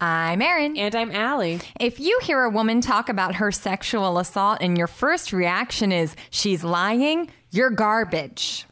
[0.00, 0.76] I'm Erin.
[0.76, 1.60] And I'm Allie.
[1.80, 6.14] If you hear a woman talk about her sexual assault and your first reaction is
[6.30, 8.64] she's lying, you're garbage.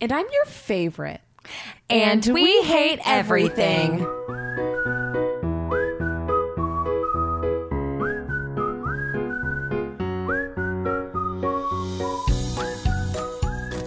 [0.00, 1.20] And I'm your favorite.
[1.90, 4.06] And, we, hate everything.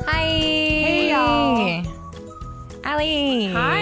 [0.08, 0.26] Hi.
[0.26, 1.86] Hey, y'all.
[2.84, 3.48] Allie.
[3.54, 3.80] Hi.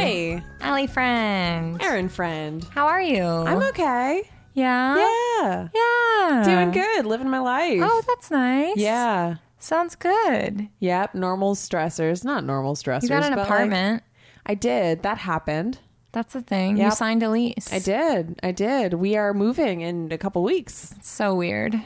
[0.69, 1.81] Allie friend.
[1.81, 2.63] Erin friend.
[2.75, 3.23] How are you?
[3.23, 4.21] I'm okay.
[4.53, 4.97] Yeah.
[4.97, 5.67] Yeah.
[5.73, 6.43] Yeah.
[6.45, 7.07] Doing good.
[7.07, 7.81] Living my life.
[7.83, 8.77] Oh, that's nice.
[8.77, 9.37] Yeah.
[9.57, 10.69] Sounds good.
[10.77, 11.15] Yep.
[11.15, 12.23] Normal stressors.
[12.23, 13.01] Not normal stressors.
[13.01, 14.03] You got an but, like, apartment.
[14.45, 15.01] I did.
[15.01, 15.79] That happened.
[16.11, 16.77] That's the thing.
[16.77, 17.73] You signed a lease.
[17.73, 18.39] I did.
[18.43, 18.93] I did.
[18.93, 20.93] We are moving in a couple weeks.
[20.99, 21.81] It's so weird.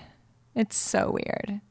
[0.55, 1.61] It's so weird.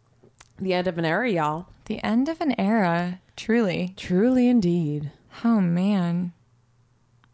[0.59, 1.67] The end of an era, y'all.
[1.85, 3.21] The end of an era.
[3.37, 3.93] Truly.
[3.99, 5.11] Truly indeed.
[5.45, 6.33] Oh man.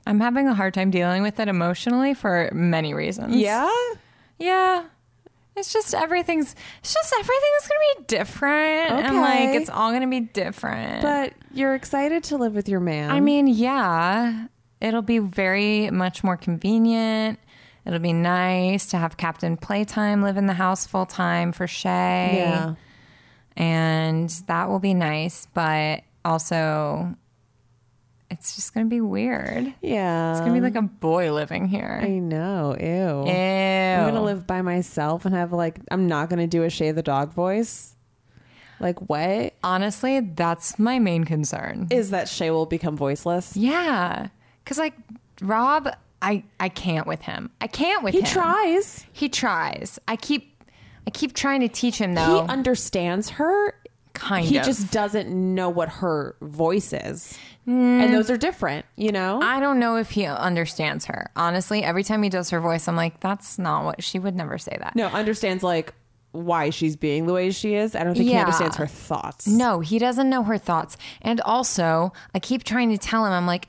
[0.09, 3.37] I'm having a hard time dealing with it emotionally for many reasons.
[3.37, 3.71] Yeah?
[4.39, 4.85] Yeah.
[5.55, 9.07] It's just everything's it's just everything's gonna be different.
[9.07, 11.03] And like it's all gonna be different.
[11.03, 13.11] But you're excited to live with your man.
[13.11, 14.47] I mean, yeah.
[14.81, 17.39] It'll be very much more convenient.
[17.85, 22.37] It'll be nice to have Captain Playtime live in the house full time for Shay.
[22.39, 22.75] yeah.
[23.57, 27.15] And that will be nice, but also
[28.31, 29.73] it's just to be weird.
[29.81, 30.33] Yeah.
[30.33, 32.01] It's to be like a boy living here.
[32.03, 32.77] I know.
[32.79, 32.87] Ew.
[32.87, 33.33] Ew.
[33.33, 37.03] I'm gonna live by myself and have like I'm not gonna do a Shay the
[37.03, 37.95] dog voice.
[38.81, 41.89] Like what Honestly, that's my main concern.
[41.91, 43.57] is that Shay will become voiceless?
[43.57, 44.29] yeah.
[44.65, 44.95] Cuz like
[45.41, 45.89] Rob,
[46.21, 47.51] I I can't with him.
[47.61, 48.27] I can't with He him.
[48.27, 49.07] He tries.
[49.13, 49.99] He tries.
[50.07, 50.63] I keep
[51.07, 52.43] I keep trying to teach him though.
[52.43, 53.75] He understands her.
[54.19, 54.65] Kind he of.
[54.67, 58.85] just doesn't know what her voice is, and those are different.
[58.97, 59.41] You know.
[59.43, 61.31] I don't know if he understands her.
[61.37, 64.59] Honestly, every time he does her voice, I'm like, that's not what she would never
[64.59, 64.97] say that.
[64.97, 65.95] no, understands like
[66.33, 67.95] why she's being the way she is.
[67.95, 69.47] I don't think he understands her thoughts.
[69.47, 70.97] No, he doesn't know her thoughts.
[71.23, 73.67] And also, I keep trying to tell him, I'm like,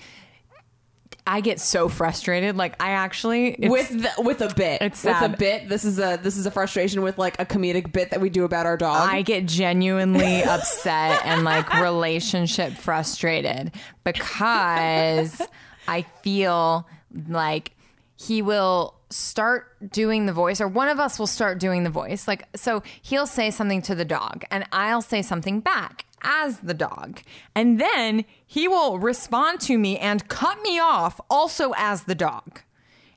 [1.29, 2.57] I get so frustrated.
[2.57, 5.69] Like, I actually with the, with a bit, It's with a bit.
[5.69, 8.45] This is a this is a frustration with like a comedic bit that we do
[8.45, 9.07] about our dog.
[9.07, 13.73] I get genuinely upset and like relationship frustrated
[14.03, 15.39] because
[15.87, 16.87] I feel
[17.27, 17.73] like
[18.17, 22.27] he will start doing the voice or one of us will start doing the voice.
[22.27, 26.73] Like so he'll say something to the dog and I'll say something back as the
[26.73, 27.21] dog.
[27.55, 32.61] And then he will respond to me and cut me off also as the dog.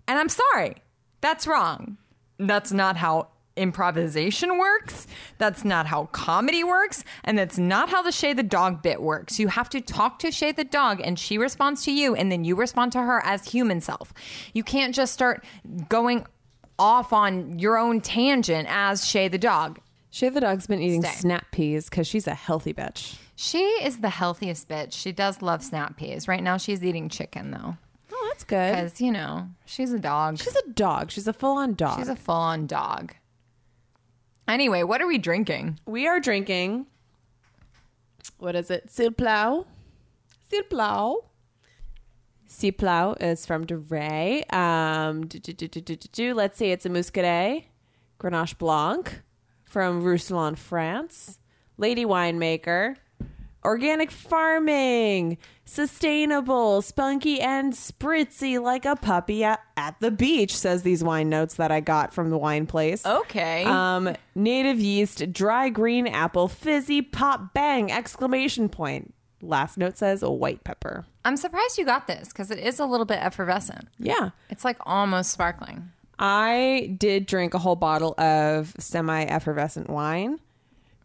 [0.06, 0.76] And I'm sorry.
[1.20, 1.98] That's wrong.
[2.38, 5.06] That's not how improvisation works.
[5.38, 7.04] That's not how comedy works.
[7.24, 9.38] And that's not how the Shay the dog bit works.
[9.38, 12.44] You have to talk to Shay the dog and she responds to you and then
[12.44, 14.12] you respond to her as human self.
[14.54, 15.44] You can't just start
[15.88, 16.26] going
[16.78, 19.78] off on your own tangent as Shay the dog.
[20.14, 21.12] Shay the dog's been eating Stay.
[21.12, 23.16] snap peas because she's a healthy bitch.
[23.34, 24.92] She is the healthiest bitch.
[24.92, 26.28] She does love snap peas.
[26.28, 27.78] Right now she's eating chicken though.
[28.12, 28.74] Oh, that's good.
[28.74, 30.38] Because, you know, she's a dog.
[30.38, 31.10] She's a dog.
[31.10, 31.98] She's a full on dog.
[31.98, 33.14] She's a full on dog.
[34.46, 35.80] Anyway, what are we drinking?
[35.86, 36.86] we are drinking.
[38.36, 38.90] What is it?
[38.90, 39.64] S'il Plau.
[40.50, 41.24] S'il Plau.
[42.46, 44.44] S'il Plau is from DeRay.
[44.52, 46.34] Um, do, do, do, do, do, do, do.
[46.34, 46.70] Let's see.
[46.70, 47.64] It's a Muscadet
[48.20, 49.22] Grenache Blanc
[49.72, 51.38] from Roussillon, France.
[51.78, 52.96] Lady winemaker.
[53.64, 61.02] Organic farming, sustainable, spunky, and spritzy like a puppy at, at the beach, says these
[61.02, 63.06] wine notes that I got from the wine place.
[63.06, 63.64] Okay.
[63.64, 67.90] Um, native yeast, dry green apple, fizzy pop bang!
[67.92, 69.14] Exclamation point.
[69.40, 71.06] Last note says white pepper.
[71.24, 73.88] I'm surprised you got this because it is a little bit effervescent.
[73.96, 74.30] Yeah.
[74.50, 75.92] It's like almost sparkling.
[76.22, 80.38] I did drink a whole bottle of semi effervescent wine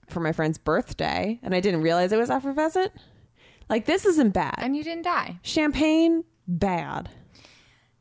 [0.07, 2.91] for my friend's birthday, and I didn't realize it was effervescent.
[3.67, 4.59] Like, this isn't bad.
[4.59, 5.39] And you didn't die.
[5.41, 7.09] Champagne, bad.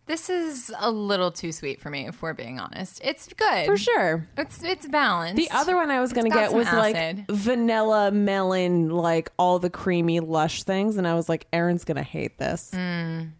[0.04, 3.00] This is a little too sweet for me, if we're being honest.
[3.02, 3.64] It's good.
[3.64, 4.28] For sure.
[4.36, 5.36] It's it's balanced.
[5.36, 7.24] The other one I was going to get was acid.
[7.28, 10.96] like vanilla melon, like all the creamy, lush things.
[10.96, 12.70] And I was like, Erin's going to hate this.
[12.72, 13.32] Mm.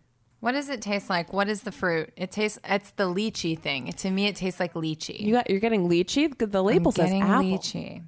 [0.47, 1.33] What does it taste like?
[1.33, 2.13] What is the fruit?
[2.17, 3.93] It tastes it's the lychee thing.
[3.93, 5.19] To me it tastes like lychee.
[5.19, 6.39] You got, you're getting lychee?
[6.39, 7.43] The label I'm says getting apple.
[7.43, 8.05] lychee.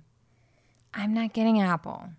[0.95, 2.11] I'm not getting apple.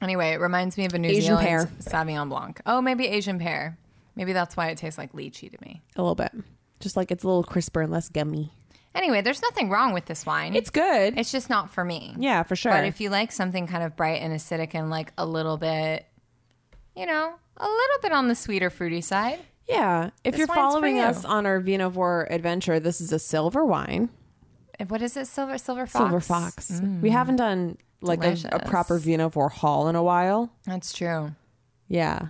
[0.00, 1.70] Anyway, it reminds me of a New Asian Zealand pear.
[1.80, 2.60] Sauvignon Blanc.
[2.66, 3.76] Oh, maybe Asian pear.
[4.14, 5.82] Maybe that's why it tastes like lychee to me.
[5.96, 6.30] A little bit.
[6.78, 8.52] Just like it's a little crisper and less gummy.
[8.94, 10.54] Anyway, there's nothing wrong with this wine.
[10.54, 11.18] It's good.
[11.18, 12.14] It's just not for me.
[12.16, 12.70] yeah, for sure.
[12.70, 16.06] But if you like something kind of bright and acidic and like a little bit,
[16.94, 20.10] you know, a little bit on the sweeter fruity side, Yeah.
[20.24, 21.02] If This you're wine's for following you.
[21.02, 24.08] us on our Vinavore adventure, this is a silver wine.
[24.78, 25.26] And What is it?
[25.26, 25.98] Silver, silver fox.
[26.04, 26.80] Silver fox.
[27.02, 28.70] We haven't done like a, a Delicious.
[28.70, 30.52] proper Vinavore haul in a while.
[30.64, 31.34] That's true.
[31.88, 32.28] Yeah.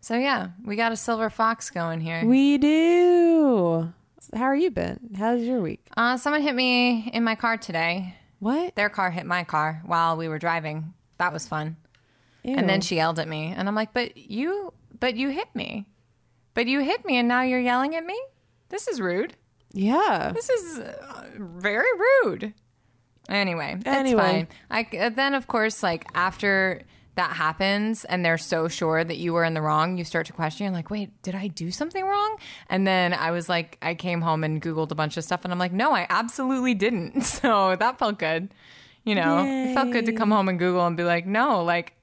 [0.00, 2.24] So yeah, we got a silver fox going here.
[2.24, 3.92] We do.
[4.34, 5.10] How are you been?
[5.16, 5.86] How's your week?
[5.96, 8.14] Uh, someone hit me in my car today.
[8.38, 8.74] What?
[8.74, 10.94] Their car hit my car while we were driving.
[11.18, 11.76] That was fun.
[12.46, 15.86] And then she yelled at me, and I'm like, "But you, but you hit me,
[16.54, 18.18] but you hit me, and now you're yelling at me.
[18.68, 19.34] This is rude.
[19.72, 20.32] Yeah.
[20.34, 21.88] This is uh, very
[22.24, 22.54] rude."
[23.28, 24.46] Anyway, it's Anyway.
[24.70, 24.86] fine.
[24.92, 26.82] I uh, then of course like after
[27.16, 30.32] that happens and they're so sure that you were in the wrong, you start to
[30.34, 30.64] question.
[30.66, 32.36] You're like, wait, did I do something wrong?
[32.68, 35.50] And then I was like, I came home and googled a bunch of stuff, and
[35.52, 37.22] I'm like, no, I absolutely didn't.
[37.24, 38.52] So that felt good.
[39.04, 41.94] You know, it felt good to come home and Google and be like, no, like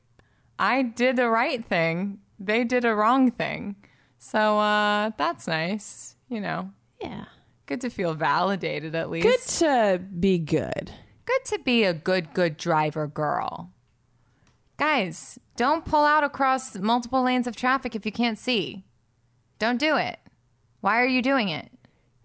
[0.64, 2.20] I did the right thing.
[2.40, 3.76] They did a wrong thing.
[4.18, 6.16] So uh, that's nice.
[6.30, 6.72] You know,
[7.02, 7.26] Yeah.
[7.66, 9.28] good to feel validated at least.
[9.28, 10.92] Good to be good.
[11.26, 13.72] Good to be a good, good driver girl.
[14.78, 18.86] Guys, don't pull out across multiple lanes of traffic if you can't see.
[19.60, 20.18] Don't do it.
[20.82, 21.72] Why are you doing it?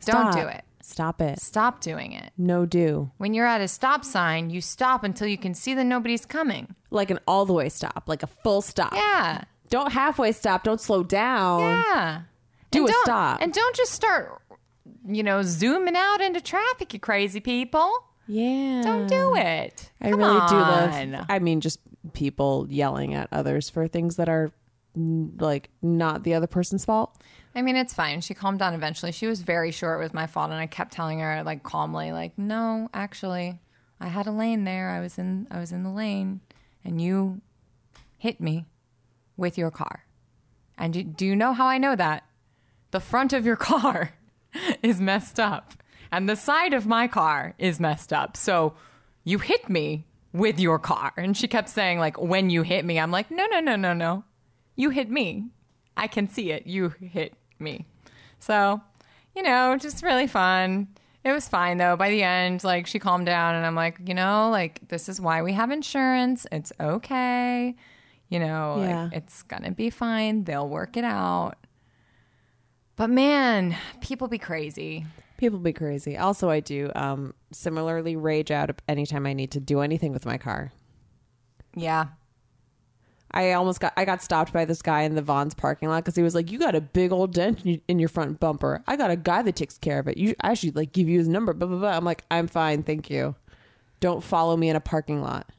[0.05, 0.65] Don't do it.
[0.89, 1.39] Stop it.
[1.41, 2.33] Stop doing it.
[2.39, 3.11] No do.
[3.19, 6.75] When you're at a stop sign, you stop until you can see that nobody's coming.
[6.91, 8.95] Like an all the way stop, like a full stop.
[8.95, 9.45] Yeah.
[9.69, 10.65] Don't halfway stop.
[10.65, 11.61] Don't slow down.
[11.61, 12.23] Yeah.
[12.71, 13.43] Do And a stop.
[13.43, 14.41] And don't just start,
[15.07, 17.93] you know, zooming out into traffic, you crazy people.
[18.27, 18.81] Yeah.
[18.83, 19.91] Don't do it.
[20.01, 21.13] I Come really do on.
[21.13, 21.27] love.
[21.29, 21.81] I mean, just
[22.15, 24.53] people yelling at others for things that are
[24.97, 27.15] like not the other person's fault.
[27.59, 28.21] I mean, it's fine.
[28.21, 29.11] She calmed down eventually.
[29.11, 32.13] She was very sure it was my fault, and I kept telling her like calmly,
[32.13, 33.59] like, "No, actually,
[33.99, 34.91] I had a lane there.
[34.91, 36.41] I was in, I was in the lane,
[36.85, 37.41] and you
[38.17, 38.67] hit me
[39.37, 40.05] with your car.
[40.77, 42.23] And you, do you know how I know that?
[42.93, 44.13] The front of your car
[44.81, 45.75] is messed up,
[46.13, 48.37] and the side of my car is messed up.
[48.37, 48.75] So
[49.25, 53.01] you hit me with your car." And she kept saying like, "When you hit me,"
[53.01, 54.23] I'm like, "No, no, no, no, no.
[54.77, 55.49] You hit me."
[55.97, 56.65] I can see it.
[56.65, 57.87] You hit me.
[58.39, 58.81] So,
[59.35, 60.89] you know, just really fun.
[61.25, 61.97] It was fine though.
[61.97, 65.21] By the end, like she calmed down and I'm like, you know, like this is
[65.21, 66.47] why we have insurance.
[66.53, 67.75] It's okay.
[68.29, 69.03] You know, Yeah.
[69.05, 70.45] like it's gonna be fine.
[70.45, 71.55] They'll work it out.
[72.97, 75.07] But man, people be crazy.
[75.37, 76.17] People be crazy.
[76.17, 80.37] Also, I do um, similarly rage out anytime I need to do anything with my
[80.37, 80.73] car.
[81.77, 82.07] Yeah.
[83.33, 86.17] I almost got I got stopped by this guy in the Vons parking lot because
[86.17, 88.83] he was like, "You got a big old dent in, in your front bumper.
[88.87, 90.17] I got a guy that takes care of it.
[90.17, 91.91] You, I should like give you his number." Blah blah blah.
[91.91, 93.35] I'm like, "I'm fine, thank you.
[94.01, 95.51] Don't follow me in a parking lot."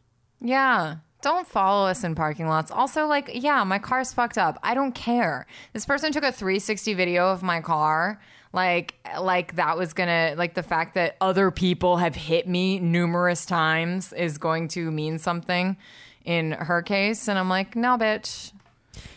[0.41, 0.97] Yeah.
[1.21, 2.71] Don't follow us in parking lots.
[2.71, 4.57] Also, like, yeah, my car's fucked up.
[4.63, 5.47] I don't care.
[5.73, 8.21] This person took a 360 video of my car.
[8.53, 13.45] Like, like that was gonna like the fact that other people have hit me numerous
[13.45, 15.77] times is going to mean something
[16.29, 17.27] in her case.
[17.27, 18.51] And I'm like, no, bitch.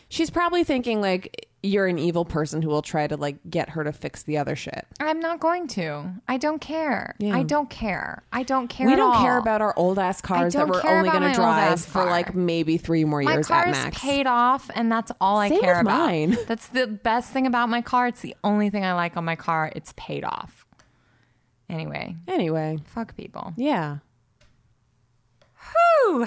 [0.08, 3.84] She's probably thinking like you're an evil person who will try to like get her
[3.84, 4.84] to fix the other shit.
[4.98, 6.10] I'm not going to.
[6.26, 7.14] I don't care.
[7.18, 7.36] Yeah.
[7.36, 8.22] I don't care.
[8.32, 8.86] I don't care.
[8.86, 9.22] we at don't all.
[9.22, 12.78] care about our old ass cars that we're only going to drive for like maybe
[12.78, 13.98] three more My years at car's max.
[13.98, 15.98] paid off, and that's all I care about.
[16.06, 16.36] mine.
[16.48, 18.08] That's the best thing about my car.
[18.08, 19.70] It's the only thing I like on my car.
[19.76, 20.66] It's paid off.
[21.70, 23.54] Anyway, Anyway, fuck people.
[23.56, 23.98] yeah.
[25.72, 26.26] Whew.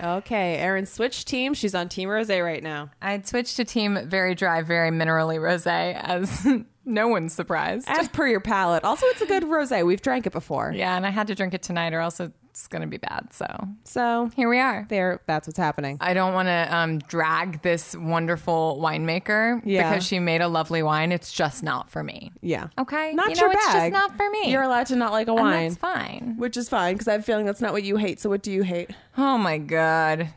[0.00, 1.58] Okay, Erin switched teams.
[1.58, 2.90] She's on Team Rose right now.
[3.00, 6.46] I'd switch to team very dry, very minerally rosé, as
[6.84, 7.86] no one's surprised.
[7.88, 8.84] As per your palate.
[8.84, 9.70] Also, it's a good rose.
[9.70, 10.72] We've drank it before.
[10.74, 12.20] Yeah, and I had to drink it tonight, or else
[12.60, 13.32] it's gonna be bad.
[13.32, 13.46] So
[13.84, 14.84] So here we are.
[14.90, 15.96] there, that's what's happening.
[16.00, 19.88] I don't want to um, drag this wonderful winemaker Yeah.
[19.90, 21.10] because she made a lovely wine.
[21.10, 22.32] It's just not for me.
[22.42, 22.68] Yeah.
[22.78, 23.92] Okay, Not You your know, it's just bag.
[23.92, 24.50] not for me.
[24.52, 26.34] You're allowed to not like a and wine, that's fine.
[26.36, 28.20] which is fine because I have a feeling that's not what you hate.
[28.20, 28.90] So what do you hate?
[29.16, 30.28] Oh my god.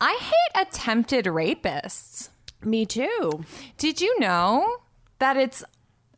[0.00, 2.28] I hate attempted rapists.
[2.64, 3.44] Me too.
[3.78, 4.76] Did you know
[5.18, 5.64] that it's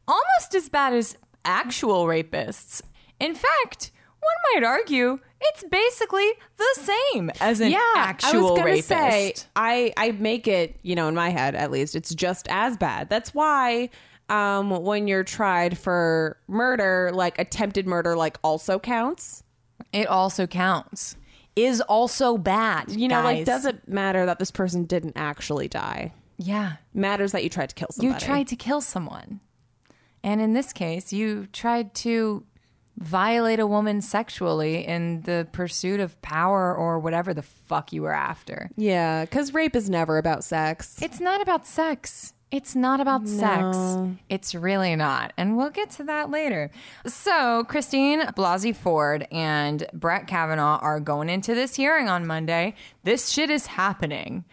[0.06, 2.82] almost as bad as actual rapists?
[3.18, 3.90] In fact,
[4.22, 6.80] one might argue it's basically the
[7.12, 8.88] same as an I actual was gonna rapist.
[8.88, 12.76] say I I make it you know in my head at least it's just as
[12.76, 13.08] bad.
[13.08, 13.90] That's why
[14.28, 19.42] um when you're tried for murder, like attempted murder, like also counts.
[19.92, 21.16] it also counts.
[21.54, 22.90] Is also bad.
[22.90, 23.46] You know, like guys.
[23.46, 26.14] doesn't matter that this person didn't actually die.
[26.38, 26.76] Yeah.
[26.94, 28.14] Matters that you tried to kill somebody.
[28.14, 29.40] You tried to kill someone.
[30.24, 32.44] And in this case, you tried to
[32.98, 38.14] violate a woman sexually in the pursuit of power or whatever the fuck you were
[38.14, 38.70] after.
[38.76, 41.00] Yeah, because rape is never about sex.
[41.02, 42.34] It's not about sex.
[42.52, 43.78] It's not about sex.
[44.28, 45.32] It's really not.
[45.38, 46.70] And we'll get to that later.
[47.06, 52.74] So, Christine Blasey Ford and Brett Kavanaugh are going into this hearing on Monday.
[53.04, 54.44] This shit is happening.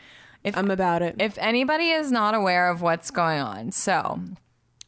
[0.46, 1.18] If I'm about it.
[1.20, 4.22] if anybody is not aware of what's going on, so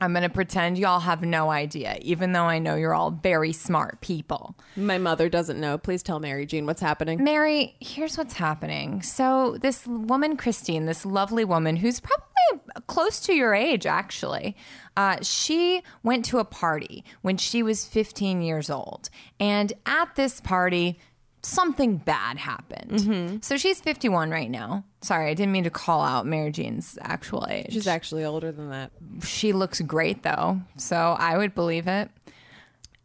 [0.02, 3.54] I'm going to pretend y'all have no idea, even though I know you're all very
[3.54, 4.58] smart people.
[4.76, 5.78] My mother doesn't know.
[5.78, 7.24] Please tell Mary Jean what's happening.
[7.24, 9.04] Mary, here's what's happening.
[9.04, 14.58] So, this woman, Christine, this lovely woman who's probably close to your age, actually,
[14.98, 19.10] uh, she went to a party when she was 15 years old.
[19.40, 20.98] And at this party,
[21.44, 22.92] something bad happened.
[22.92, 23.38] Mm-hmm.
[23.42, 24.84] So, she's 51 right now.
[25.02, 27.74] Sorry, I didn't mean to call out Mary Jean's actual age.
[27.74, 28.92] She's actually older than that.
[29.24, 30.62] she looks great, though.
[30.78, 32.10] So, I would believe it.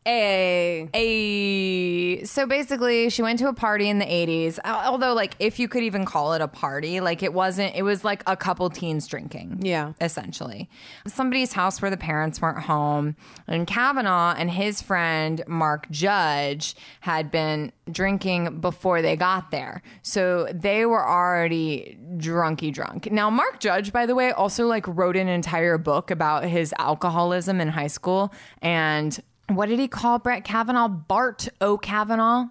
[0.06, 0.88] Hey.
[0.94, 2.24] a.
[2.24, 5.66] So basically she went to a party in the 80s al- although like if you
[5.68, 9.06] could even call it a party like it wasn't it was like a couple teens
[9.08, 9.92] drinking Yeah.
[10.00, 10.70] essentially.
[11.08, 13.16] Somebody's house where the parents weren't home
[13.48, 19.82] and kavanaugh and his friend mark judge had been drinking before they got there.
[20.02, 23.10] So they were already drunky drunk.
[23.10, 27.60] Now mark judge by the way also like wrote an entire book about his alcoholism
[27.60, 28.32] in high school
[28.62, 30.88] and what did he call Brett Kavanaugh?
[30.88, 32.46] Bart O'Kavanaugh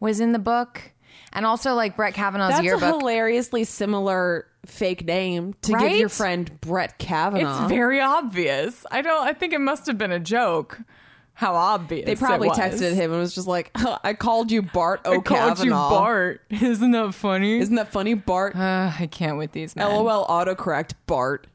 [0.00, 0.92] was in the book.
[1.32, 6.60] And also like Brett Kavanaugh's That's a hilariously similar fake name to give your friend
[6.60, 7.62] Brett Kavanaugh.
[7.64, 8.84] it's very obvious.
[8.90, 10.80] I don't I think it must have been a joke.
[11.34, 12.06] How obvious.
[12.06, 12.58] they probably it was.
[12.58, 13.70] texted him and was just like,
[14.04, 15.20] "I called you Bart I O.
[15.20, 16.40] called you Bart.
[16.50, 17.58] Isn't that funny?
[17.58, 18.56] Isn't that funny, Bart?
[18.56, 19.86] uh, I can't with these men.
[19.86, 21.46] LOL autocorrect Bart.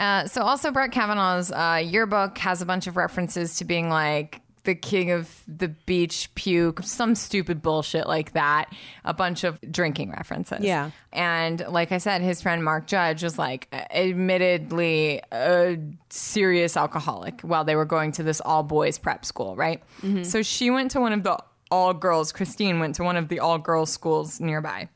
[0.00, 4.40] Uh, so also Brett Kavanaugh's uh, yearbook has a bunch of references to being like
[4.64, 8.72] the king of the beach puke, some stupid bullshit like that.
[9.04, 10.60] A bunch of drinking references.
[10.60, 10.90] Yeah.
[11.12, 15.78] And like I said, his friend Mark Judge was like, admittedly, a
[16.08, 19.82] serious alcoholic while they were going to this all boys prep school, right?
[20.24, 21.38] So she went to one of the
[21.70, 24.88] all girls, Christine went to one of the all girls schools nearby.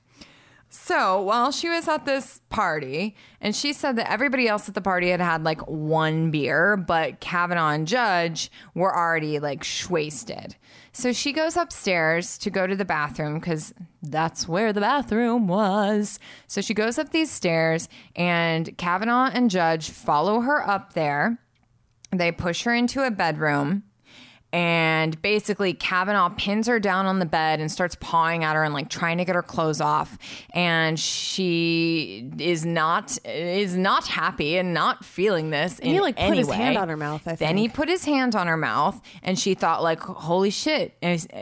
[0.77, 4.81] So while she was at this party, and she said that everybody else at the
[4.81, 10.57] party had had like one beer, but Kavanaugh and Judge were already like wasted.
[10.91, 16.19] So she goes upstairs to go to the bathroom because that's where the bathroom was.
[16.49, 21.39] So she goes up these stairs, and Kavanaugh and Judge follow her up there.
[22.11, 23.85] They push her into a bedroom.
[24.55, 28.73] And basically, Kavanaugh pins her down on the bed and starts pawing at her and
[28.73, 30.17] like trying to get her clothes off.
[30.53, 35.81] And she is not is not happy and not feeling this.
[35.81, 36.55] In he, like, put his way.
[36.55, 39.55] hand on her mouth, I Then he put his hand on her mouth, and she
[39.55, 40.95] thought like, "Holy shit!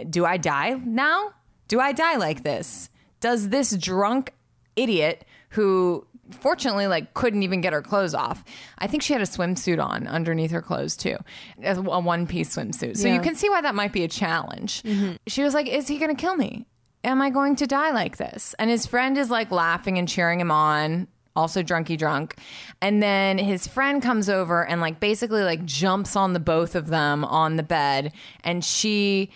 [0.08, 1.34] Do I die now?
[1.68, 2.88] Do I die like this?
[3.20, 4.32] Does this drunk
[4.74, 8.42] idiot who?" Fortunately, like couldn't even get her clothes off.
[8.78, 11.16] I think she had a swimsuit on underneath her clothes too,
[11.62, 12.96] a a one-piece swimsuit.
[12.96, 14.82] So you can see why that might be a challenge.
[14.82, 15.16] Mm-hmm.
[15.26, 16.66] She was like, "Is he going to kill me?
[17.04, 20.40] Am I going to die like this?" And his friend is like laughing and cheering
[20.40, 21.06] him on,
[21.36, 22.36] also drunky drunk.
[22.80, 26.86] And then his friend comes over and like basically like jumps on the both of
[26.86, 29.30] them on the bed, and she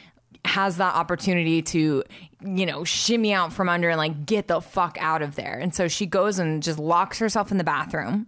[0.47, 2.03] has that opportunity to
[2.41, 5.75] you know shimmy out from under and like get the fuck out of there and
[5.75, 8.26] so she goes and just locks herself in the bathroom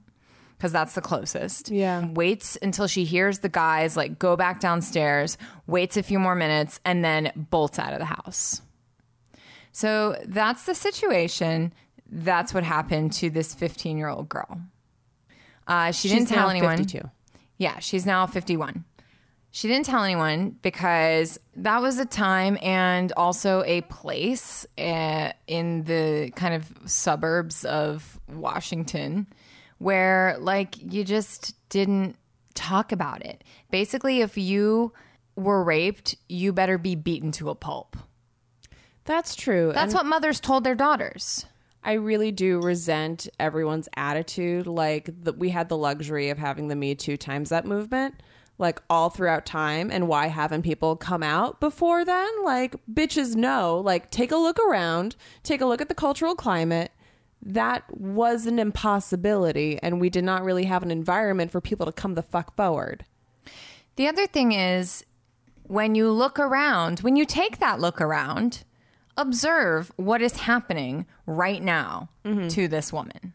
[0.58, 1.70] because that's the closest.
[1.70, 2.04] Yeah.
[2.08, 6.80] Waits until she hears the guys like go back downstairs, waits a few more minutes,
[6.84, 8.60] and then bolts out of the house.
[9.70, 11.72] So that's the situation.
[12.10, 14.60] That's what happened to this 15 year old girl.
[15.66, 16.78] Uh, she didn't tell now anyone.
[16.78, 17.08] 52.
[17.58, 18.84] Yeah, she's now 51.
[19.50, 25.84] She didn't tell anyone because that was a time and also a place uh, in
[25.84, 29.26] the kind of suburbs of Washington
[29.78, 32.16] where, like, you just didn't
[32.54, 33.42] talk about it.
[33.70, 34.92] Basically, if you
[35.36, 37.96] were raped, you better be beaten to a pulp.
[39.04, 39.72] That's true.
[39.72, 41.46] That's what mothers told their daughters.
[41.82, 44.66] I really do resent everyone's attitude.
[44.66, 48.16] Like the, we had the luxury of having the Me Too times Up movement,
[48.58, 49.90] like all throughout time.
[49.90, 52.28] And why haven't people come out before then?
[52.44, 53.78] Like bitches know.
[53.78, 56.92] Like take a look around, take a look at the cultural climate.
[57.40, 61.92] That was an impossibility, and we did not really have an environment for people to
[61.92, 63.04] come the fuck forward.
[63.94, 65.04] The other thing is
[65.62, 68.64] when you look around, when you take that look around,
[69.16, 72.48] observe what is happening right now mm-hmm.
[72.48, 73.34] to this woman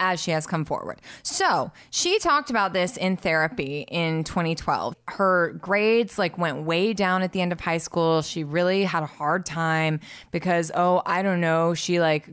[0.00, 1.00] as she has come forward.
[1.22, 4.94] So, she talked about this in therapy in 2012.
[5.08, 8.22] Her grades like went way down at the end of high school.
[8.22, 10.00] She really had a hard time
[10.30, 12.28] because oh, I don't know, she like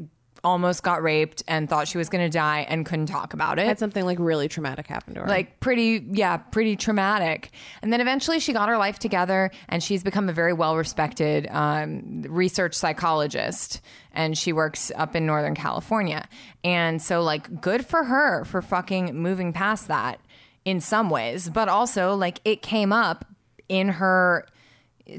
[0.46, 3.66] almost got raped and thought she was going to die and couldn't talk about it.
[3.66, 5.28] Had something like really traumatic happen to her.
[5.28, 7.52] like pretty yeah pretty traumatic.
[7.82, 11.48] And then eventually she got her life together and she's become a very well respected
[11.50, 13.82] um, research psychologist.
[14.14, 16.30] And she works up in northern california.
[16.64, 20.22] And so like good for her for fucking moving past that
[20.64, 21.50] in some ways.
[21.50, 23.26] But also like it came up
[23.68, 24.46] in her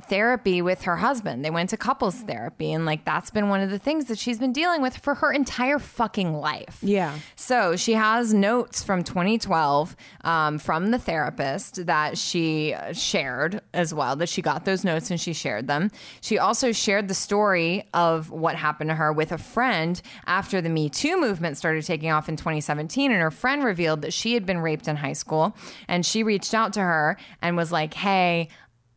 [0.09, 1.45] therapy with her husband.
[1.45, 4.38] They went to couples therapy and like that's been one of the things that she's
[4.38, 6.78] been dealing with for her entire fucking life.
[6.83, 7.16] Yeah.
[7.37, 14.16] So she has notes from 2012 um, from the therapist that she shared as well,
[14.16, 15.90] that she got those notes and she shared them.
[16.21, 20.69] She also shared the story of what happened to her with a friend after the
[20.69, 23.12] Me Too movement started taking off in 2017.
[23.12, 25.57] And her friend revealed that she had been raped in high school.
[25.87, 28.49] And she reached out to her and was like, hey,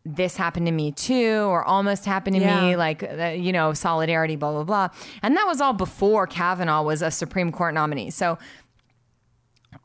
[0.05, 2.61] this happened to me too, or almost happened to Yeah.
[2.61, 4.87] me, like, uh, you know, solidarity, blah, blah, blah.
[5.21, 8.09] And that was all before Kavanaugh was a Supreme Court nominee.
[8.09, 8.37] So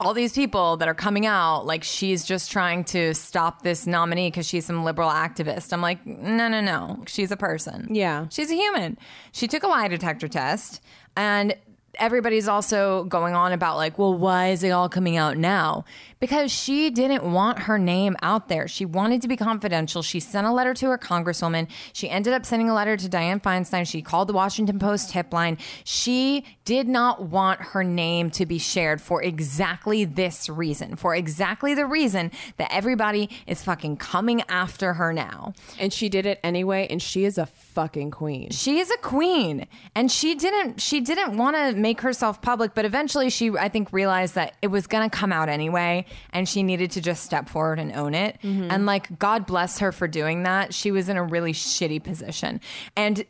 [0.00, 4.28] all these people that are coming out like she's just trying to stop this nominee
[4.28, 5.72] because she's some liberal activist.
[5.72, 7.02] I'm like, no, no, no.
[7.06, 7.86] She's a person.
[7.90, 8.26] Yeah.
[8.30, 8.96] She's a human.
[9.32, 10.80] She took a lie detector test
[11.16, 11.54] and
[11.96, 15.84] everybody's also going on about like, well, why is it all coming out now?
[16.24, 18.66] Because she didn't want her name out there.
[18.66, 20.00] She wanted to be confidential.
[20.00, 21.68] She sent a letter to her congresswoman.
[21.92, 23.86] She ended up sending a letter to Dianne Feinstein.
[23.86, 25.58] She called the Washington Post tip line.
[25.84, 31.74] She did not want her name to be shared for exactly this reason, for exactly
[31.74, 35.52] the reason that everybody is fucking coming after her now.
[35.78, 38.48] and she did it anyway, and she is a fucking queen.
[38.50, 42.84] She is a queen and she didn't she didn't want to make herself public but
[42.84, 46.62] eventually she I think realized that it was going to come out anyway and she
[46.62, 48.38] needed to just step forward and own it.
[48.42, 48.70] Mm-hmm.
[48.70, 50.74] And like god bless her for doing that.
[50.74, 52.60] She was in a really shitty position.
[52.96, 53.24] And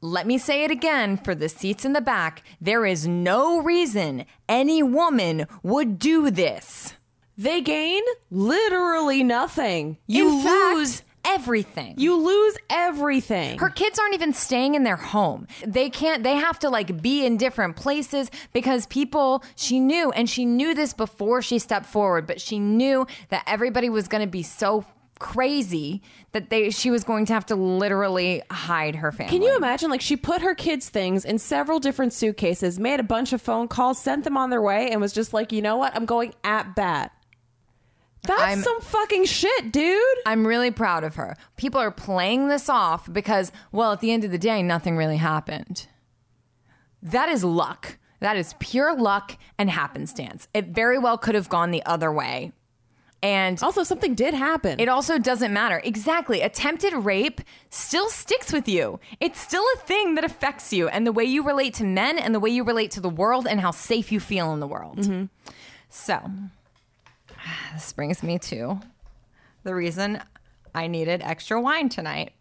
[0.00, 4.24] let me say it again for the seats in the back there is no reason
[4.48, 6.94] any woman would do this.
[7.36, 9.96] They gain literally nothing.
[10.06, 13.58] you In fact, lose everything You lose everything.
[13.58, 15.46] Her kids aren't even staying in their home.
[15.66, 20.28] They can't, they have to like be in different places because people, she knew, and
[20.28, 24.30] she knew this before she stepped forward, but she knew that everybody was going to
[24.30, 24.84] be so
[25.18, 29.30] crazy that they, she was going to have to literally hide her family.
[29.30, 29.90] Can you imagine?
[29.90, 33.68] Like, she put her kids' things in several different suitcases, made a bunch of phone
[33.68, 35.94] calls, sent them on their way, and was just like, you know what?
[35.94, 37.12] I'm going at bat.
[38.22, 40.02] That's I'm- some fucking shit, dude.
[40.26, 41.36] I'm really proud of her.
[41.56, 45.16] People are playing this off because, well, at the end of the day, nothing really
[45.16, 45.86] happened.
[47.02, 47.98] That is luck.
[48.20, 50.48] That is pure luck and happenstance.
[50.52, 52.52] It very well could have gone the other way.
[53.22, 54.80] And Also, something did happen.
[54.80, 55.80] it also doesn't matter.
[55.84, 56.40] Exactly.
[56.40, 58.98] Attempted rape still sticks with you.
[59.20, 62.34] It's still a thing that affects you and the way you relate to men and
[62.34, 64.98] the way you relate to the world and how safe you feel in the world.
[64.98, 65.24] Mm-hmm.
[65.90, 66.30] So,
[67.74, 68.80] this brings me to
[69.62, 70.20] the reason
[70.74, 72.32] I needed extra wine tonight.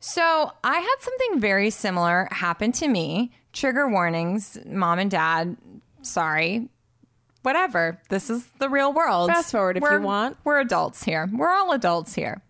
[0.00, 3.32] So, I had something very similar happen to me.
[3.54, 5.56] Trigger warnings, mom and dad,
[6.02, 6.68] sorry.
[7.40, 8.00] Whatever.
[8.10, 9.30] This is the real world.
[9.30, 10.36] Fast forward if you We're- want.
[10.44, 11.28] We're adults here.
[11.32, 12.42] We're all adults here.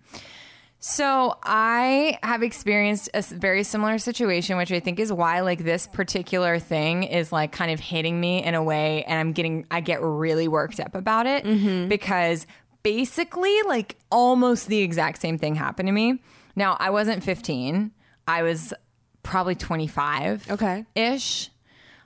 [0.87, 5.87] So I have experienced a very similar situation, which I think is why like this
[5.87, 9.81] particular thing is like kind of hitting me in a way, and I'm getting I
[9.81, 11.89] get really worked up about it Mm-hmm.
[11.89, 12.47] because
[12.83, 16.23] basically like almost the exact same thing happened to me.
[16.55, 17.91] Now I wasn't 15.
[18.29, 18.75] I was
[19.23, 20.51] probably 25.
[20.51, 20.85] Okay.
[20.95, 21.51] Ish.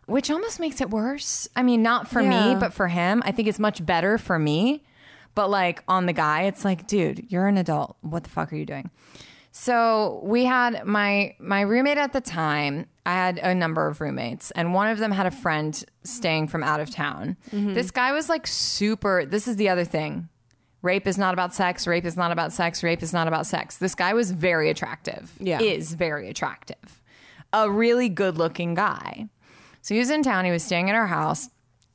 [0.07, 1.49] Which almost makes it worse.
[1.57, 2.55] I mean, not for Yeah.
[2.55, 3.25] me, but for him.
[3.27, 4.85] I think it's much better for me.
[5.39, 7.97] But like on the guy, it's like, dude, you're an adult.
[8.01, 8.91] What the fuck are you doing?
[9.53, 12.87] So we had my my roommate at the time.
[13.07, 16.65] I had a number of roommates, and one of them had a friend staying from
[16.65, 17.37] out of town.
[17.53, 17.75] Mm-hmm.
[17.75, 19.25] This guy was like super.
[19.25, 20.29] This is the other thing.
[20.83, 21.87] Rape is not about sex.
[21.87, 22.83] Rape is not about sex.
[22.83, 23.77] Rape is not about sex.
[23.77, 25.31] This guy was very attractive.
[25.39, 25.61] Yeah.
[25.61, 27.01] Is very attractive.
[27.53, 29.29] A really good looking guy.
[29.83, 30.47] So he was in town.
[30.47, 31.49] He was staying at our house,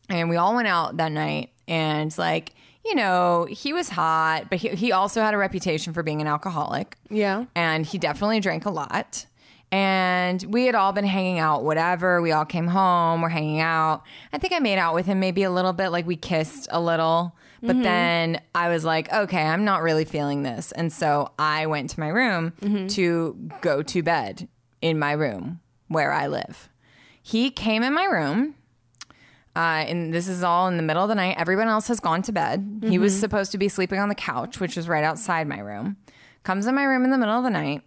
[0.08, 1.50] and we all went out that night.
[1.68, 2.54] And like,
[2.86, 6.28] you know, he was hot, but he, he also had a reputation for being an
[6.28, 6.98] alcoholic.
[7.10, 7.46] Yeah.
[7.56, 9.26] And he definitely drank a lot.
[9.72, 12.22] And we had all been hanging out, whatever.
[12.22, 14.04] We all came home, we're hanging out.
[14.32, 16.80] I think I made out with him maybe a little bit, like we kissed a
[16.80, 17.36] little.
[17.62, 17.82] But mm-hmm.
[17.84, 20.74] then I was like, okay, I'm not really feeling this.
[20.74, 22.88] And so I went to my room mm-hmm.
[22.88, 24.50] to go to bed
[24.82, 26.70] in my room where I live.
[27.22, 28.56] He came in my room.
[29.56, 31.36] Uh, and this is all in the middle of the night.
[31.38, 32.84] Everyone else has gone to bed.
[32.88, 35.98] He was supposed to be sleeping on the couch, which was right outside my room.
[36.44, 37.82] Comes in my room in the middle of the night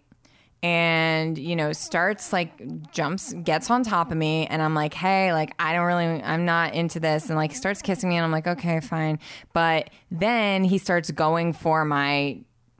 [0.63, 5.31] and you know starts like jumps gets on top of me and i'm like hey
[5.31, 8.31] like i don't really i'm not into this and like starts kissing me and i'm
[8.31, 9.19] like okay fine
[9.53, 12.39] but then he starts going for my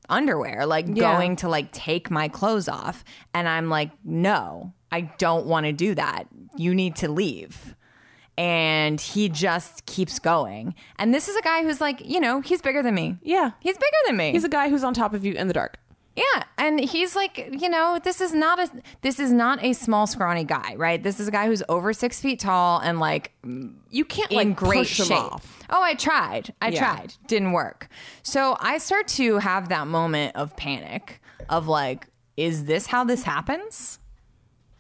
[0.10, 1.14] underwear like Yeah.
[1.14, 3.04] going to like take my clothes off
[3.36, 6.24] and i'm like no i don't want to do that
[6.56, 7.76] you need to leave
[8.38, 12.62] and he just keeps going and this is a guy who's like you know he's
[12.62, 13.52] bigger than me Yeah.
[13.60, 15.78] he's bigger than me He's a guy who's on top of you in the dark.
[16.16, 18.70] yeah, and he's like, you know, this is not a
[19.02, 21.02] this is not a small scrawny guy, right?
[21.04, 23.34] This is a guy who's over six feet tall and like
[23.92, 25.18] You can't in like great push him shape.
[25.18, 25.64] off.
[25.70, 26.54] Oh, I tried.
[26.62, 26.80] I Yeah.
[26.80, 27.14] tried.
[27.28, 27.88] Didn't work.
[28.24, 33.22] So I start to have that moment of panic of like, is this how this
[33.24, 34.00] happens?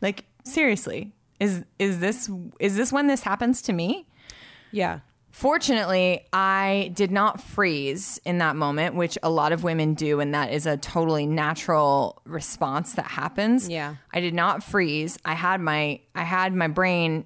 [0.02, 4.08] Like seriously, is is this is this when this happens to me?
[4.72, 5.00] Yeah.
[5.32, 10.34] Fortunately, I did not freeze in that moment, which a lot of women do, and
[10.34, 13.70] that is a totally natural response that happens.
[13.70, 13.98] Yeah.
[14.12, 15.20] I did not freeze.
[15.26, 17.26] I had my I had my brain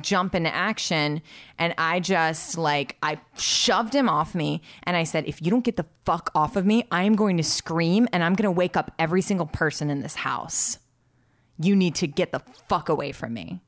[0.00, 1.22] jump into action
[1.58, 5.64] and I just like I shoved him off me and I said, if you don't
[5.64, 8.76] get the fuck off of me, I am going to scream and I'm gonna wake
[8.76, 10.78] up every single person in this house.
[11.62, 13.60] You need to get the fuck away from me.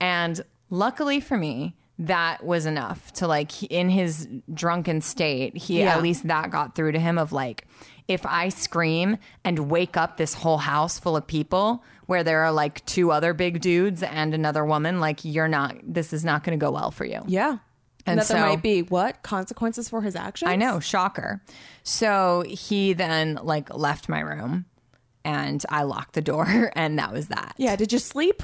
[0.00, 5.96] And luckily for me, that was enough to like in his drunken state, he Yeah.
[5.96, 7.66] at least that got through to him of like
[8.08, 12.52] if I scream and wake up this whole house full of people where there are
[12.52, 16.58] like two other big dudes and another woman, like you're not this is not going
[16.58, 17.22] to go well for you.
[17.28, 17.58] Yeah.
[18.06, 20.50] And that there might be what consequences for his actions.
[20.50, 21.42] I know, shocker.
[21.84, 24.66] So he then like left my room
[25.24, 27.54] and I locked the door and that was that.
[27.56, 27.76] Yeah.
[27.76, 28.42] Did you sleep?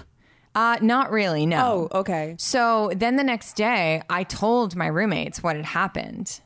[0.54, 1.88] Uh not really, no.
[1.92, 2.34] Oh, okay.
[2.38, 6.40] So then the next day, I told my roommates what had happened.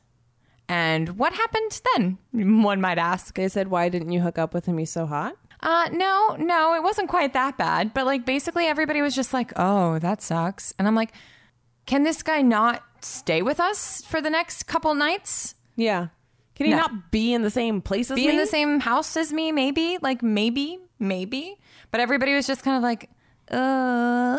[0.69, 2.19] And what happened then?
[2.63, 3.35] One might ask.
[3.35, 4.79] They said, "Why didn't you hook up with him?
[4.79, 7.95] He's so hot." Uh, no, no, it wasn't quite that bad.
[7.95, 10.75] But like basically everybody was just like, oh, that sucks.
[10.79, 11.13] And I'm like,
[11.87, 15.55] can this guy not stay with us for the next couple nights?
[15.75, 16.09] Yeah.
[16.55, 16.79] Can he No.
[16.79, 18.23] not be in the same place as me?
[18.23, 18.35] Be me?
[18.35, 19.99] in the same house as me, maybe?
[20.01, 21.57] Like maybe, maybe.
[21.91, 23.11] But everybody was just kind of like,
[23.51, 24.39] uh,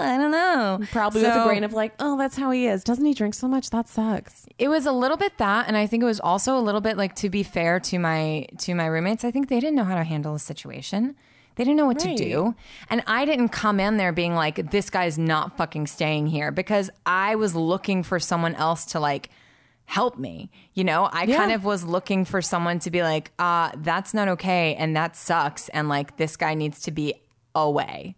[0.00, 0.80] I don't know.
[0.90, 2.82] Probably with So- a grain of like, "Oh, that's how he is.
[2.82, 3.70] Doesn't he drink so much?
[3.70, 6.60] That sucks." it was a little bit that and i think it was also a
[6.60, 9.74] little bit like to be fair to my to my roommates i think they didn't
[9.74, 11.16] know how to handle the situation
[11.56, 12.16] they didn't know what Right.
[12.16, 12.54] to do
[12.90, 16.90] and i didn't come in there being like this guy's not fucking staying here because
[17.06, 19.30] i was looking for someone else to like
[19.92, 20.50] help me.
[20.74, 21.36] You know i Yeah.
[21.36, 25.16] kind of was looking for someone to be like uh that's not okay and that
[25.16, 27.14] sucks and like this guy needs to be
[27.54, 28.16] away.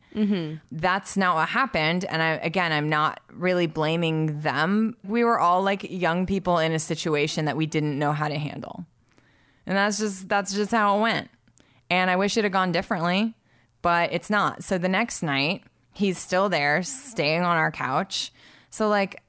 [0.71, 4.97] That's not what happened and i again i'm not really blaming them.
[5.03, 8.39] We were all like young people in a situation that we didn't know how to
[8.39, 8.87] handle.
[9.67, 11.29] And that's just that's just how it went.
[11.91, 13.35] And i wish it had gone differently
[13.83, 14.63] but it's not.
[14.63, 18.33] So the next night he's still there staying on our couch.
[18.71, 19.21] So like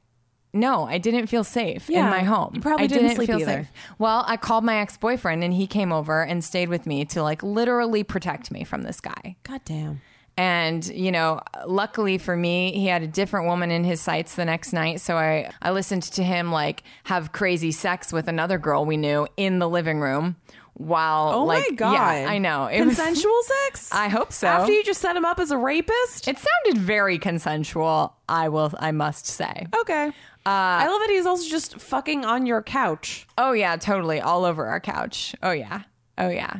[0.55, 2.51] no, I didn't feel safe in my home.
[2.55, 3.67] you probably I didn't sleep either.
[3.99, 7.43] Well, I called my ex-boyfriend and he came over and stayed with me to like
[7.43, 9.35] literally protect me from this guy.
[9.43, 10.01] God damn.
[10.37, 14.43] And, you know, luckily for me, he had a different woman in his sights the
[14.43, 14.99] next night.
[14.99, 19.27] So I, I listened to him like have crazy sex with another girl we knew
[19.37, 20.35] in the living room
[20.75, 21.93] while Oh like, my god.
[21.93, 22.67] Yeah, I know.
[22.67, 23.89] It was- Consensual sex?
[23.91, 24.47] I hope so.
[24.47, 26.27] After you just set him up as a rapist?
[26.27, 29.67] it sounded very consensual, I will I must say.
[29.81, 30.11] okay.
[30.47, 30.49] Uh,
[30.83, 33.25] I love that he's also just fucking on your couch.
[33.37, 35.33] Oh yeah, totally, all over our couch.
[35.41, 35.81] Oh yeah,
[36.19, 36.53] oh yeah.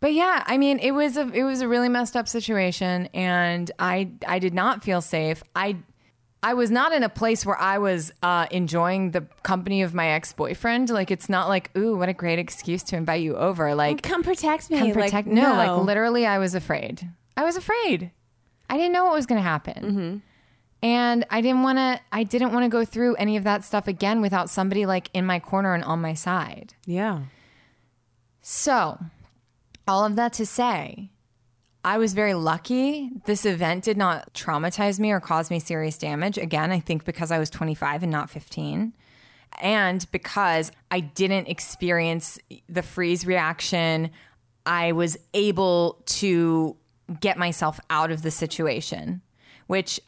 [0.00, 3.70] But yeah, I mean, it was a it was a really messed up situation, and
[3.78, 5.44] I I did not feel safe.
[5.54, 5.76] I
[6.44, 10.08] I was not in a place where I was uh, enjoying the company of my
[10.08, 10.90] ex boyfriend.
[10.90, 13.74] Like it's not like ooh, what a great excuse to invite you over.
[13.74, 14.78] Like Come protect me.
[14.78, 15.28] come Like, protect.
[15.28, 17.08] no, like literally, I was afraid.
[17.36, 18.10] I was afraid.
[18.68, 20.22] I didn't know what was going to happen.
[20.82, 23.86] And I didn't want to I didn't want to go through any of that stuff
[23.86, 26.74] again without somebody like in my corner and on my side.
[26.86, 27.20] Yeah.
[28.40, 28.98] So,
[29.86, 31.10] all of that to say,
[31.84, 33.10] I was very lucky.
[33.24, 36.38] This event did not traumatize me or cause me serious damage.
[36.38, 38.92] Again, I think because I was 25 and not 15.
[39.60, 44.10] And because I didn't experience the freeze reaction,
[44.64, 46.76] I was able to
[47.20, 49.20] get myself out of the situation,
[49.66, 50.00] which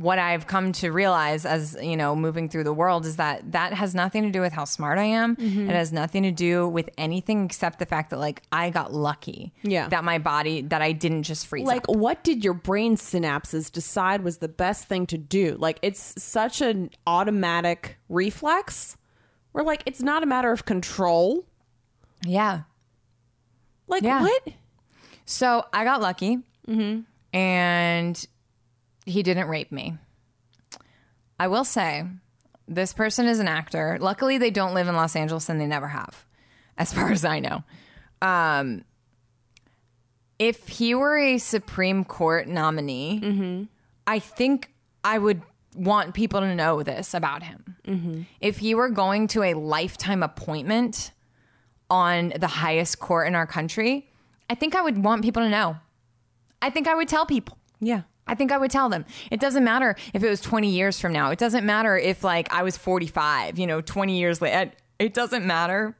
[0.00, 3.72] what I've come to realize as, you know, moving through the world is that that
[3.72, 5.36] has nothing to do with how smart I am.
[5.36, 5.70] Mm-hmm.
[5.70, 9.52] It has nothing to do with anything except the fact that like I got lucky.
[9.62, 9.88] Yeah.
[9.88, 11.96] That my body that I didn't just freeze Like, up.
[11.96, 15.56] what did your brain synapses decide was the best thing to do?
[15.58, 18.96] Like, it's such an automatic reflex
[19.52, 21.44] where, like, it's not a matter of control.
[22.24, 22.62] Yeah.
[23.88, 24.20] Like, Yeah.
[24.22, 24.48] what?
[25.24, 27.00] So I got lucky, mm-hmm.
[27.36, 28.26] and
[29.06, 29.96] he didn't rape me.
[31.38, 32.04] I will say,
[32.68, 33.98] this person is an actor.
[34.00, 36.26] Luckily, they don't live in Los Angeles, and they never have,
[36.76, 37.62] as far as I know.
[38.20, 38.84] Um,
[40.38, 43.68] if he were a Supreme Court nominee,
[44.06, 44.70] I think
[45.02, 45.40] I would
[45.74, 47.76] want people to know this about him.
[48.40, 51.12] If he were going to a lifetime appointment
[51.88, 54.10] on the highest court in our country,
[54.50, 55.76] I think I would want people to know.
[56.60, 57.58] I think I would tell people.
[57.80, 58.02] Yeah.
[58.26, 59.04] I think I would tell them.
[59.30, 61.30] It doesn't matter if it was 20 years from now.
[61.30, 64.72] It doesn't matter if like I was 45, you know, 20 years later.
[64.98, 65.96] It doesn't matter.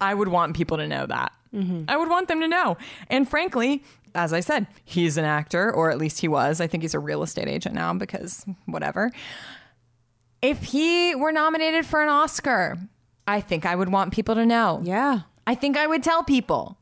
[0.00, 1.32] I would want people to know that.
[1.54, 1.84] Mm-hmm.
[1.88, 2.76] I would want them to know.
[3.08, 3.82] And frankly,
[4.14, 6.60] as I said, he's an actor, or at least he was.
[6.60, 9.10] I think he's a real estate agent now because whatever.
[10.42, 12.78] If he were nominated for an Oscar,
[13.26, 14.80] I think I would want people to know.
[14.84, 15.20] Yeah.
[15.46, 16.77] I think I would tell people.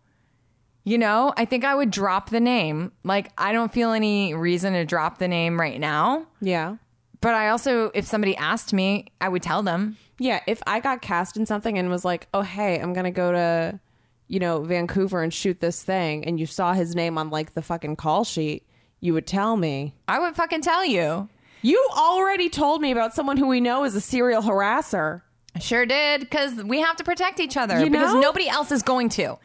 [0.87, 2.93] You know, I think I would drop the name.
[3.03, 6.29] Like, I don't feel any reason to drop the name right now.
[6.41, 6.77] Yeah.
[7.21, 9.97] But I also, if somebody asked me, I would tell them.
[10.21, 10.43] Yeah.
[10.47, 13.33] If I got cast in something and was like, oh, hey, I'm going to go
[13.33, 13.81] to,
[14.29, 17.63] you know, Vancouver and shoot this thing, and you saw his name on like the
[17.63, 18.65] fucking call sheet,
[19.01, 19.93] you would tell me.
[20.07, 21.29] I would fucking tell you.
[21.63, 25.23] You already told me about someone who we know is a serial harasser.
[25.57, 28.21] I sure did, because we have to protect each other You because know?
[28.21, 29.37] nobody else is going to.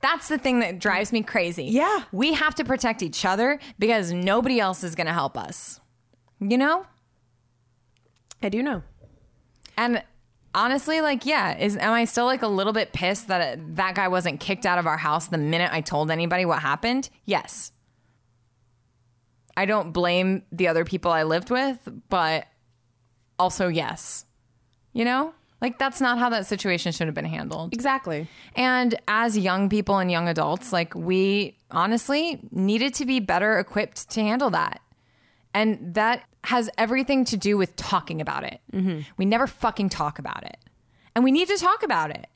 [0.00, 1.64] That's the thing that drives me crazy.
[1.64, 2.04] Yeah.
[2.12, 5.80] We have to protect each other because nobody else is going to help us.
[6.40, 6.86] You know?
[8.42, 8.82] I do know.
[9.76, 10.02] And
[10.54, 13.94] honestly, like, yeah, is am I still like a little bit pissed that uh, that
[13.96, 17.10] guy wasn't kicked out of our house the minute I told anybody what happened?
[17.24, 17.72] Yes.
[19.56, 22.46] I don't blame the other people I lived with, but
[23.38, 24.24] also yes.
[24.92, 25.34] You know?
[25.60, 27.74] Like that's not how that situation should have been handled.
[27.74, 28.28] Exactly.
[28.54, 34.10] And as young people and young adults, like we honestly needed to be better equipped
[34.10, 34.80] to handle that.
[35.54, 38.60] And that has everything to do with talking about it.
[38.72, 39.00] Mm-hmm.
[39.16, 40.56] We never fucking talk about it.
[41.14, 42.28] And we need to talk about it.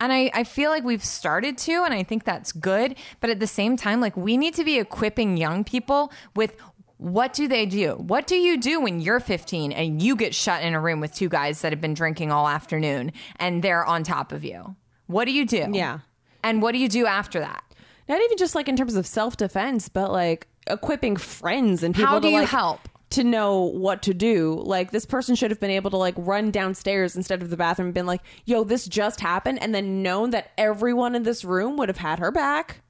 [0.00, 2.96] And I, I feel like we've started to, and I think that's good.
[3.20, 6.56] But at the same time, like we need to be equipping young people with
[7.00, 7.94] what do they do?
[7.94, 11.14] What do you do when you're 15 and you get shut in a room with
[11.14, 14.76] two guys that have been drinking all afternoon and they're on top of you?
[15.06, 15.70] What do you do?
[15.72, 16.00] Yeah.
[16.44, 17.64] And what do you do after that?
[18.06, 22.08] Not even just like in terms of self defense, but like equipping friends and people
[22.08, 22.80] How to do you like help?
[23.10, 24.62] to know what to do.
[24.62, 27.86] Like this person should have been able to like run downstairs instead of the bathroom
[27.86, 31.76] and been like, "Yo, this just happened," and then known that everyone in this room
[31.76, 32.82] would have had her back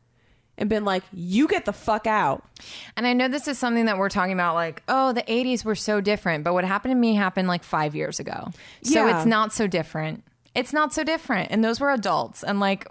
[0.61, 2.45] and been like, "You get the fuck out."
[2.97, 5.75] And I know this is something that we're talking about, like, oh, the 80s were
[5.75, 6.45] so different.
[6.45, 8.51] But what happened to me happened like five years ago.
[8.83, 9.17] So Yeah.
[9.17, 10.23] it's not so different.
[10.55, 11.51] It's not so different.
[11.51, 12.43] And those were adults.
[12.45, 12.87] And like,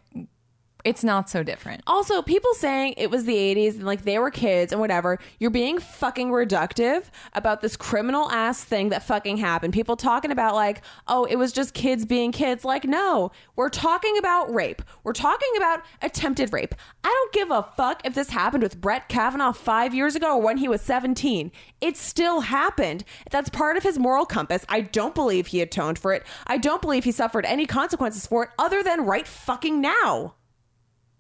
[0.85, 1.83] it's not so different.
[1.87, 5.49] Also, people saying it was the 80s and like they were kids and whatever, you're
[5.49, 9.73] being fucking reductive about this criminal ass thing that fucking happened.
[9.73, 12.63] People talking about like, oh, it was just kids being kids.
[12.63, 14.81] Like, no, we're talking about rape.
[15.03, 16.73] We're talking about attempted rape.
[17.03, 20.41] I don't give a fuck if this happened with Brett Kavanaugh five years ago or
[20.41, 21.51] when he was 17.
[21.81, 23.03] It still happened.
[23.31, 24.65] That's part of his moral compass.
[24.69, 26.25] I don't believe he atoned for it.
[26.47, 30.35] I don't believe he suffered any consequences for it other than right fucking now.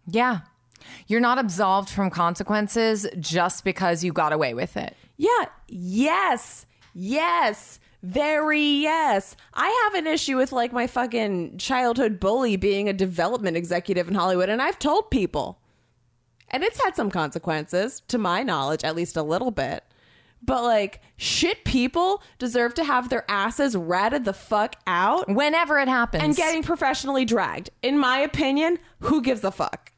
[0.09, 0.39] Yeah.
[1.07, 4.95] You're not absolved from consequences just because you got away with it.
[5.17, 5.45] Yeah.
[5.67, 6.65] Yes.
[6.93, 7.79] Yes.
[8.01, 9.35] Very yes.
[9.53, 14.15] I have an issue with like my fucking childhood bully being a development executive in
[14.15, 15.59] Hollywood, and I've told people.
[16.49, 19.83] And it's had some consequences, to my knowledge, at least a little bit.
[20.41, 25.89] But like, shit people deserve to have their asses ratted the fuck out Whenever it
[25.89, 26.23] happens.
[26.23, 27.69] and getting professionally dragged.
[27.83, 29.91] In my opinion, who gives a fuck?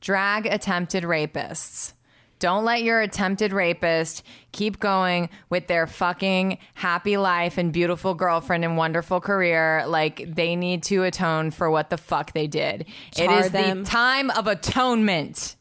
[0.00, 1.92] Drag attempted rapists.
[2.38, 8.64] Don't let your attempted rapist keep going with their fucking happy life and beautiful girlfriend
[8.64, 9.84] and wonderful career.
[9.86, 12.86] Like they need to atone for what the fuck they did.
[13.16, 13.82] it is them.
[13.82, 15.56] the time of atonement.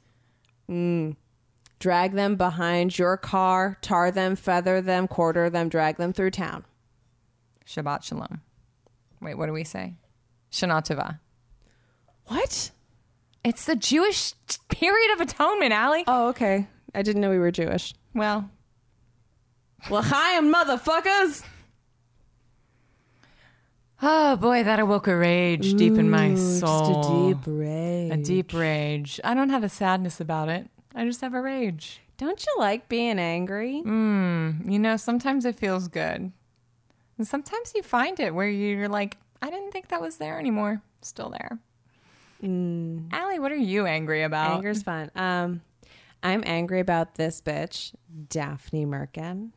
[0.70, 1.16] Mm.
[1.80, 6.66] Drag them behind your car, tar them, feather them, quarter them, drag them through town.
[7.66, 8.42] Shabbat shalom.
[9.22, 9.96] Wait, what do we say?
[10.52, 11.20] Shana Tova.
[12.26, 12.72] What?
[13.44, 14.34] It's the Jewish
[14.70, 16.04] period of atonement, Allie.
[16.08, 16.68] Oh, okay.
[16.94, 17.94] I didn't know we were Jewish.
[18.14, 18.50] Well,
[19.90, 21.44] L'chaim, motherfuckers!
[24.02, 27.04] oh boy, that awoke a rage deep in my soul.
[27.04, 28.12] Just a deep rage.
[28.12, 29.20] A deep rage.
[29.24, 30.70] I don't have a sadness about it.
[30.96, 32.02] I just have a rage.
[32.18, 33.84] Don't you like being angry?
[33.86, 36.32] Mm, you know, sometimes it feels good.
[37.18, 40.82] And sometimes you find it where you're like, I didn't think that was there anymore.
[41.02, 41.60] Still there.
[42.44, 44.58] Allie, what are you angry about?
[44.58, 45.12] Anger's fun.
[45.16, 45.62] Um,
[46.24, 47.94] I'm angry about this bitch,
[48.30, 49.52] Daphne Merkin.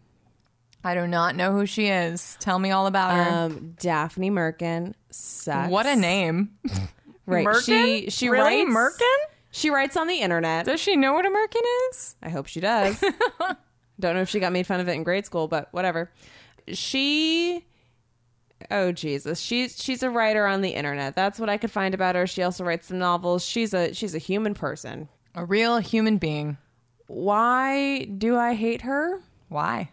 [0.83, 2.37] I do not know who she is.
[2.41, 3.31] Tell me all about her.
[3.31, 5.71] Um, Daphne Merkin sucks.
[5.71, 6.51] what a name.
[7.27, 7.47] Right.
[7.47, 7.65] Merkin?
[7.65, 8.65] She she really?
[8.65, 9.17] writes Merkin?
[9.53, 10.67] She writes on the internet.
[10.67, 12.17] Does she know what a Merkin is?
[12.21, 13.01] I hope she does.
[14.01, 16.11] Don't know if she got made fun of it in grade school, but whatever.
[16.73, 17.65] She
[18.71, 19.41] Oh Jesus.
[19.41, 21.15] She's she's a writer on the internet.
[21.15, 22.27] That's what I could find about her.
[22.27, 23.45] She also writes some novels.
[23.45, 25.09] She's a she's a human person.
[25.35, 26.59] A real human being.
[27.07, 29.21] Why do I hate her?
[29.49, 29.91] Why?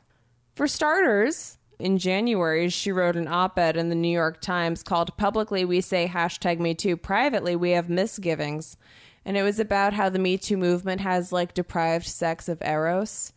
[0.55, 5.15] For starters, in January, she wrote an op ed in the New York Times called
[5.17, 6.97] Publicly We Say Hashtag Me Too.
[6.97, 8.77] Privately, we have misgivings.
[9.23, 13.33] And it was about how the Me Too movement has like deprived sex of Eros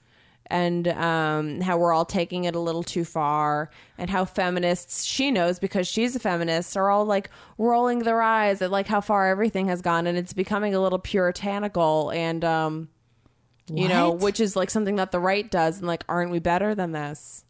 [0.51, 5.31] and um, how we're all taking it a little too far and how feminists, she
[5.31, 9.29] knows because she's a feminist, are all like rolling their eyes at like how far
[9.29, 12.89] everything has gone and it's becoming a little puritanical and, um,
[13.73, 15.79] you know, which is like something that the right does.
[15.79, 17.45] And like, aren't we better than this?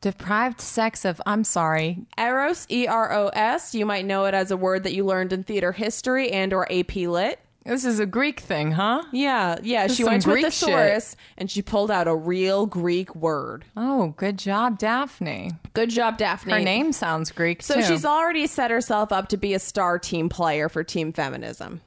[0.00, 2.06] Deprived sex of, I'm sorry.
[2.18, 3.74] Eros, E R O S.
[3.74, 6.66] You might know it as a word that you learned in theater history and or
[6.72, 7.38] AP Lit.
[7.64, 9.02] This is a Greek thing, huh?
[9.12, 9.86] Yeah, yeah.
[9.86, 13.64] This She went to a Greek thesaurus and she pulled out a real Greek word.
[13.76, 15.52] Oh, good job, Daphne.
[15.72, 16.52] Good job, Daphne.
[16.52, 17.82] Her name sounds Greek So too.
[17.82, 21.80] she's already set herself up to be a star team player for team feminism.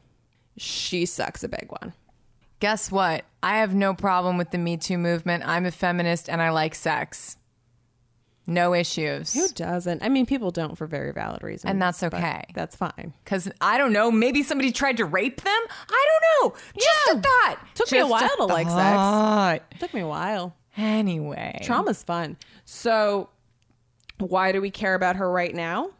[0.57, 1.93] She sucks a big one.
[2.61, 3.25] Guess what?
[3.43, 5.45] I have no problem with the Me Too movement.
[5.45, 7.35] I'm a feminist and I like sex.
[8.47, 9.33] No issues.
[9.33, 10.03] Who doesn't?
[10.03, 11.71] I mean, people don't for very valid reasons.
[11.71, 12.43] And that's okay.
[12.53, 13.13] That's fine.
[13.23, 15.61] Because I don't know, maybe somebody tried to rape them?
[15.89, 16.05] I
[16.41, 16.59] don't know.
[16.77, 17.57] Just a thought.
[17.73, 19.79] Took me a Just while to like sex.
[19.79, 20.55] Took me a while.
[20.77, 21.59] Anyway.
[21.63, 22.37] Trauma's fun.
[22.65, 23.29] So,
[24.19, 25.91] why do we care about her right now?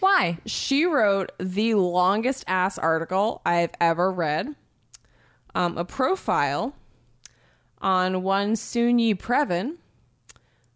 [0.00, 0.38] Why?
[0.46, 4.54] She wrote the longest ass article I've ever read,
[5.54, 6.74] um, a profile
[7.80, 9.76] on one Soon-Yi Previn,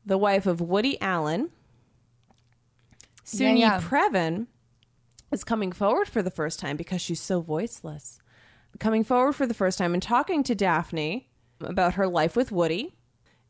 [0.05, 1.51] the wife of Woody Allen.
[1.51, 2.41] Yeah,
[3.25, 3.81] Soon-Yi yeah.
[3.81, 4.47] Previn
[5.31, 8.21] is coming forward for the first time because she's so voiceless.
[8.79, 11.29] Coming forward for the first time and talking to Daphne
[11.61, 12.97] about her life with Woody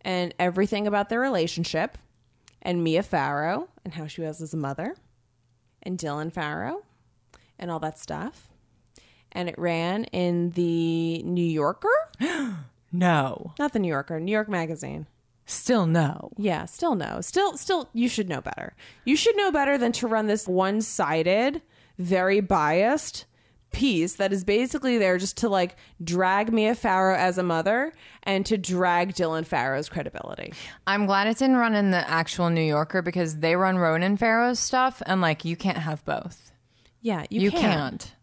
[0.03, 1.97] and everything about their relationship,
[2.61, 4.97] and Mia Farrow and how she was as a mother,
[5.83, 6.83] and Dylan Farrow
[7.59, 8.49] and all that stuff.
[9.33, 11.89] And it ran in the New Yorker?
[12.95, 13.55] No.
[13.59, 15.07] Not the New Yorker, New York Magazine.
[15.47, 16.31] Still no.
[16.37, 17.21] Yeah, still no.
[17.21, 18.75] Still still you should know better.
[19.05, 21.63] You should know better than to run this one-sided,
[21.99, 23.27] very biased
[23.73, 28.45] piece that is basically there just to like drag Mia Farrow as a mother and
[28.47, 30.53] to drag Dylan Farrow's credibility.
[30.87, 34.59] I'm glad it didn't run in the actual New Yorker because they run Ronan Farrow's
[34.59, 36.53] stuff and like you can't have both.
[37.01, 37.63] Yeah, you, You, can't.
[37.63, 38.15] can't.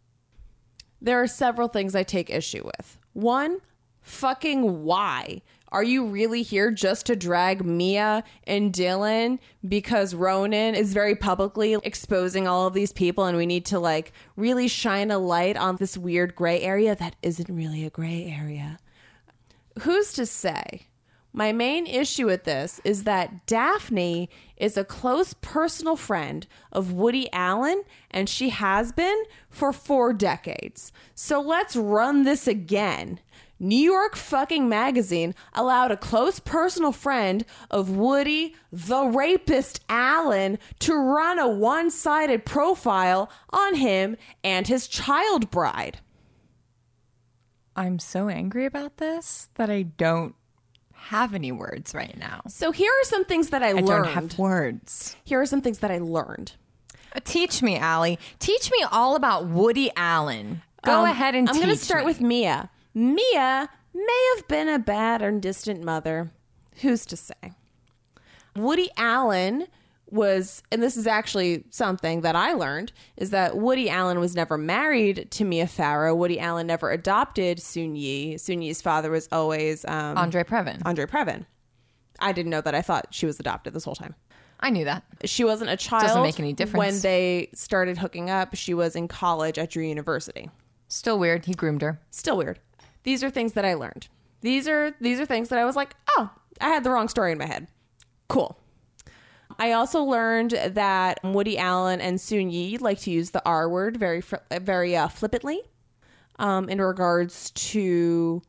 [1.02, 2.98] There are several things I take issue with.
[3.14, 3.58] One,
[4.02, 5.42] fucking why?
[5.72, 11.76] Are you really here just to drag Mia and Dylan because Ronan is very publicly
[11.84, 15.76] exposing all of these people and we need to like really shine a light on
[15.76, 18.80] this weird gray area that isn't really a gray area?
[19.82, 20.88] Who's to say?
[21.32, 27.32] My main issue with this is that Daphne is a close personal friend of Woody
[27.32, 30.92] Allen, and she has been for four decades.
[31.14, 33.20] So let's run this again.
[33.60, 40.94] New York fucking magazine allowed a close personal friend of Woody, the rapist Allen, to
[40.96, 46.00] run a one sided profile on him and his child bride.
[47.76, 50.36] I'm so angry about this that I don't
[50.94, 52.42] have any words right now.
[52.48, 53.88] So here are some things that I, I learned.
[53.88, 55.16] don't have words.
[55.24, 56.54] here are some things that I learned.
[57.16, 58.20] Uh, Teach me, Allie.
[58.40, 60.62] Teach me all about Woody Allen.
[60.84, 62.06] Go Um, ahead and I'm going to start me.
[62.06, 62.70] with Mia.
[62.94, 66.32] Mia may have been a bad or distant mother.
[66.82, 67.54] Who's to say?
[68.56, 69.68] Woody Allen
[70.12, 74.58] was, and this is actually something that I learned, is that Woody Allen was never
[74.58, 76.16] married to Mia Farrow.
[76.16, 78.38] Woody Allen never adopted Soon-Yi.
[78.38, 80.82] Sun Yi's father was always um, Andre Previn.
[80.86, 81.46] Andre Previn.
[82.20, 82.74] I didn't know that.
[82.74, 84.16] I thought she was adopted this whole time.
[84.60, 85.04] I knew that.
[85.26, 86.04] She wasn't a child.
[86.04, 86.78] Doesn't make any difference.
[86.78, 90.50] When they started hooking up, she was in college at Drew University.
[90.90, 91.46] Still weird.
[91.46, 92.02] He groomed her.
[92.10, 92.60] Still weird.
[93.10, 94.08] These are things that I learned.
[94.42, 96.30] These are these are things that I was like, oh,
[96.62, 97.68] I had the wrong story in my head.
[98.28, 98.56] Cool.
[99.58, 103.98] I also learned that Woody Allen and Soon Yi like to use the R word
[103.98, 105.64] very very uh, flippantly
[106.38, 108.44] um, in regards to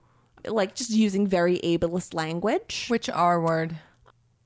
[0.47, 2.85] like just using very ableist language.
[2.89, 3.79] Which R word?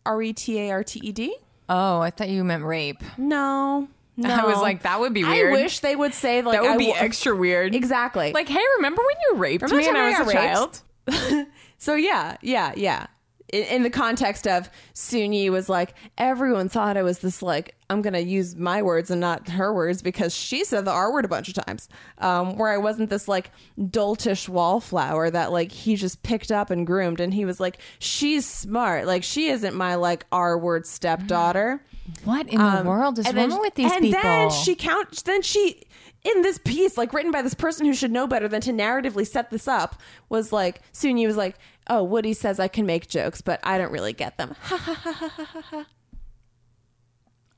[0.06, 1.36] R e t a r t e d.
[1.68, 3.02] Oh, I thought you meant rape.
[3.18, 3.88] No,
[4.22, 5.48] I was like, that would be weird.
[5.48, 7.74] I wish they would say like that would I be wa- extra weird.
[7.74, 11.46] exactly Like, hey, remember when you raped Remember me the I was a got child?
[11.78, 13.06] So yeah, yeah, yeah.
[13.54, 18.02] In, in the context of Soon-Yi was like everyone thought I was this like I'm
[18.02, 21.28] gonna use my words and not her words because she said the R word a
[21.28, 21.88] bunch of times.
[22.18, 26.86] Um, where I wasn't this like doltish wallflower that like he just picked up and
[26.86, 31.80] groomed, and he was like she's smart, like she isn't my like R word stepdaughter.
[32.24, 34.20] What in the world is And wrong with these and people?
[34.20, 35.24] then she count.
[35.24, 35.84] Then she,
[36.22, 39.26] in this piece, like written by this person who should know better than to narratively
[39.26, 39.98] set this up,
[40.28, 41.56] was like Soon-Yi was like,
[41.88, 44.94] "Oh, Woody says I can make jokes, but I don't really get them." Ha ha
[44.94, 45.86] ha ha ha ha.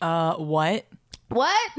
[0.00, 0.86] uh, what?
[1.28, 1.70] what?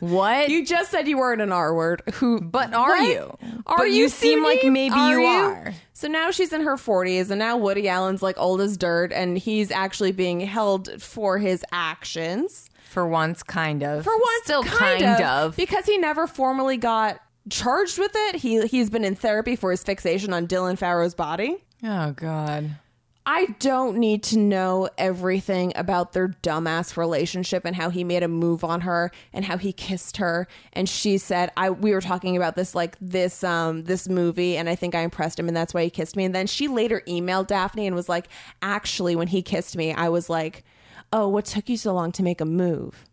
[0.00, 0.48] What?
[0.50, 2.02] you just said you weren't an R word.
[2.14, 2.40] Who?
[2.40, 3.08] But are What?
[3.08, 3.38] you?
[3.66, 3.94] Are But you?
[4.02, 5.72] you seem like maybe you are.
[5.92, 9.38] So now she's in her 40s, and now Woody Allen's like old as dirt, and
[9.38, 12.68] he's actually being held for his actions.
[12.82, 14.04] For once, kind of.
[14.04, 15.56] for once Still kind, of.
[15.56, 19.80] because he never formally got charged with it he he's been in therapy for his
[19.84, 22.76] fixation on Dylan Farrow's body Oh, God.
[23.28, 28.28] I don't need to know everything about their dumbass relationship and how he made a
[28.28, 32.36] move on her and how he kissed her and she said I we were talking
[32.36, 35.74] about this like this um this movie and I think I impressed him and that's
[35.74, 38.28] why he kissed me and then she later emailed Daphne and was like
[38.62, 40.62] actually when he kissed me I was like
[41.12, 43.06] oh what took you so long to make a move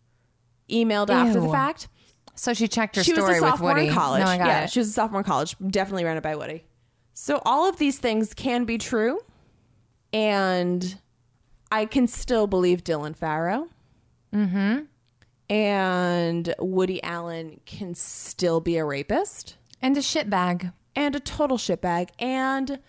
[0.69, 1.87] emailed after the fact
[2.35, 3.87] So she checked her she was story a with sophomore Woody.
[3.87, 4.21] in college.
[4.23, 4.69] No, I got yeah, it.
[4.69, 5.55] she was a sophomore in college.
[5.67, 6.65] Definitely ran it by Woody.
[7.13, 9.19] So all of these things can be true,
[10.11, 10.99] and
[11.71, 13.69] I can still believe Dylan Farrow.
[14.33, 14.85] Mm-hmm.
[15.53, 20.71] And Woody Allen can still be a rapist and a shitbag.
[20.95, 22.09] and a total shitbag.
[22.19, 22.79] And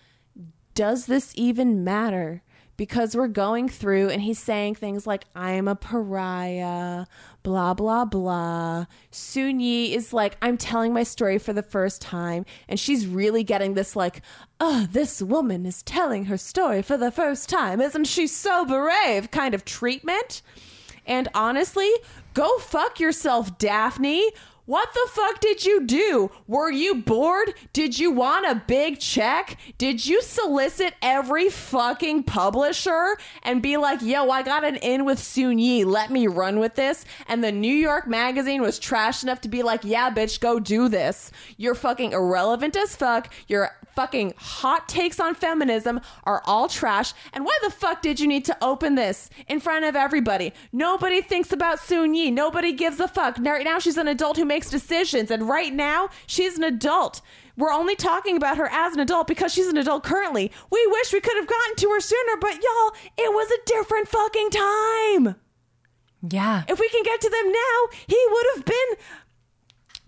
[0.73, 2.43] does this even matter?
[2.77, 7.05] Because we're going through and he's saying things like, I'm a pariah,
[7.45, 8.87] blah, blah, blah.
[9.11, 12.43] Soon Yi is like, I'm telling my story for the first time.
[12.67, 14.23] And she's really getting this, like,
[14.59, 17.79] oh, this woman is telling her story for the first time.
[17.79, 20.41] Isn't she so brave kind of treatment?
[21.05, 21.91] And honestly,
[22.33, 24.31] go fuck yourself, Daphne.
[24.65, 26.31] What the fuck did you do?
[26.47, 27.53] Were you bored?
[27.71, 29.57] Did you want a big check?
[29.77, 35.19] Did you solicit every fucking publisher and be like, yo, I got an in with
[35.19, 35.85] Soon Yi.
[35.85, 37.05] Let me run with this?
[37.27, 40.89] And the New York Magazine was trash enough to be like, yeah, bitch, go do
[40.89, 41.31] this.
[41.57, 43.31] You're fucking irrelevant as fuck.
[43.47, 47.13] Your fucking hot takes on feminism are all trash.
[47.33, 50.53] And why the fuck did you need to open this in front of everybody?
[50.71, 52.31] Nobody thinks about Soon Yi.
[52.31, 53.39] Nobody gives a fuck.
[53.39, 55.31] Now, now she's an adult who makes decisions.
[55.31, 57.21] And right now, she's an adult.
[57.57, 60.51] We're only talking about her as an adult because she's an adult currently.
[60.71, 64.07] We wish we could have gotten to her sooner, but y'all, it was a different
[64.09, 65.35] fucking time.
[66.29, 66.63] Yeah.
[66.67, 69.05] If we can get to them now, he would have been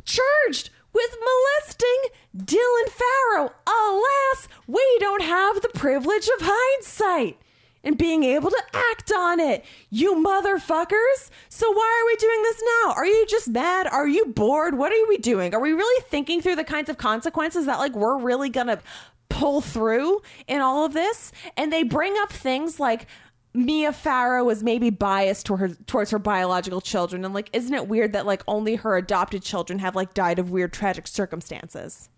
[0.04, 3.54] charged with molesting Dylan Farrow.
[3.68, 7.38] Alas, we don't have the privilege of hindsight
[7.84, 9.64] and being able to act on it.
[9.92, 11.30] You motherfuckers.
[11.50, 12.94] So why are we doing this now?
[12.94, 13.86] Are you just mad?
[13.86, 14.76] Are you bored?
[14.76, 15.54] What are we doing?
[15.54, 18.80] Are we really thinking through the kinds of consequences that like we're really to
[19.30, 21.32] pull through in all of this?
[21.56, 23.06] And they bring up things like
[23.58, 27.88] Mia Farrow was maybe biased toward her, towards her biological children, and like, isn't it
[27.88, 32.10] weird that like only her adopted children have like died of weird tragic circumstances?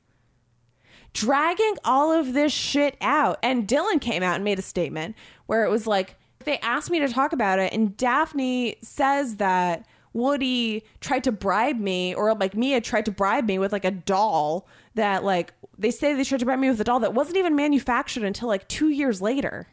[1.14, 5.16] Dragging all of this shit out, and Dylan came out and made a statement
[5.46, 9.88] where it was like they asked me to talk about it, and Daphne says that
[10.12, 13.92] Woody tried to bribe me, or like Mia tried to bribe me with like a
[13.92, 17.38] doll that like they say they tried to bribe me with a doll that wasn't
[17.38, 19.68] even manufactured until like two years later.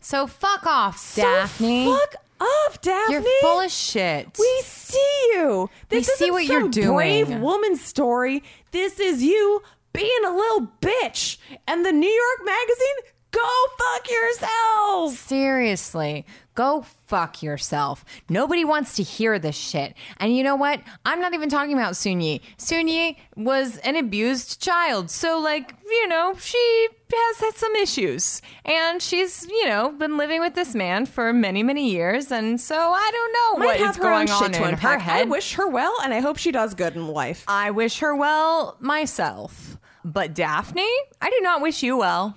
[0.00, 1.84] So fuck off, So Daphne.
[1.86, 3.14] fuck off, Daphne.
[3.14, 4.28] You're full of shit.
[4.38, 5.68] We see you.
[5.88, 6.94] This We see what you're doing.
[6.94, 8.42] Brave woman story.
[8.72, 11.36] This is you being a little bitch.
[11.66, 15.18] And the New York Magazine, go fuck yourselves.
[15.18, 18.04] Seriously, go fuck yourself.
[18.28, 19.94] Nobody wants to hear this shit.
[20.18, 20.80] And you know what?
[21.04, 22.40] I'm not even talking about Soon-Yi.
[22.56, 25.10] Soon-Yi was an abused child.
[25.10, 28.42] So, like, you know, she has had some issues.
[28.64, 32.30] And she's, you know, been living with this man for many, many years.
[32.30, 35.26] And so I don't know Might what is going on in her head.
[35.26, 37.44] I wish her well, and I hope she does good in life.
[37.48, 39.76] I wish her well myself.
[40.04, 40.88] But Daphne,
[41.20, 42.36] I do not wish you well.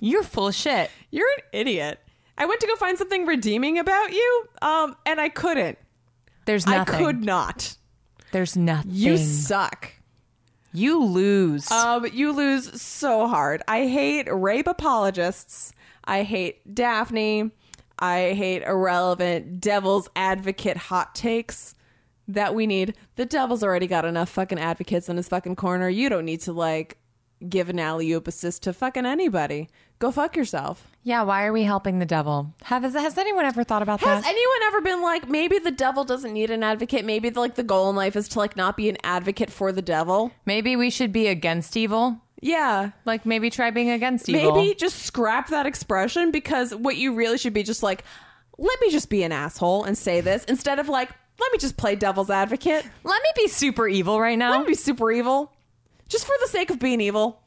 [0.00, 0.90] You're full of shit.
[1.10, 2.00] You're an idiot.
[2.36, 5.78] I went to go find something redeeming about you, um, and I couldn't.
[6.46, 6.94] There's nothing.
[6.94, 7.76] I could not.
[8.32, 8.92] There's nothing.
[8.94, 9.92] You suck.
[10.72, 11.70] You lose.
[11.70, 13.62] Um, you lose so hard.
[13.66, 15.72] I hate rape apologists.
[16.04, 17.50] I hate Daphne.
[17.98, 21.74] I hate irrelevant devil's advocate hot takes.
[22.28, 22.94] that we need.
[23.16, 25.88] The devil's already got enough fucking advocates in his fucking corner.
[25.88, 26.98] You don't need to like
[27.48, 29.68] give an alley oop assist to fucking anybody.
[29.98, 30.86] Go fuck yourself.
[31.02, 32.54] Yeah, why are we helping the devil?
[32.64, 34.08] Have has anyone ever thought about this?
[34.08, 34.30] Has that?
[34.30, 37.04] anyone ever been like, maybe the devil doesn't need an advocate?
[37.04, 39.82] Maybe like the goal in life is to like not be an advocate for the
[39.82, 40.30] devil.
[40.44, 42.20] maybe we should be against evil.
[42.40, 42.90] Yeah.
[43.04, 44.54] Like maybe try being against evil.
[44.54, 48.04] Maybe just scrap that expression because what you really should be just like,
[48.58, 51.76] let me just be an asshole and say this instead of like, let me just
[51.76, 52.84] play devil's advocate.
[53.04, 54.50] Let me be super evil right now.
[54.50, 55.52] Let me be super evil.
[56.08, 57.40] Just for the sake of being evil.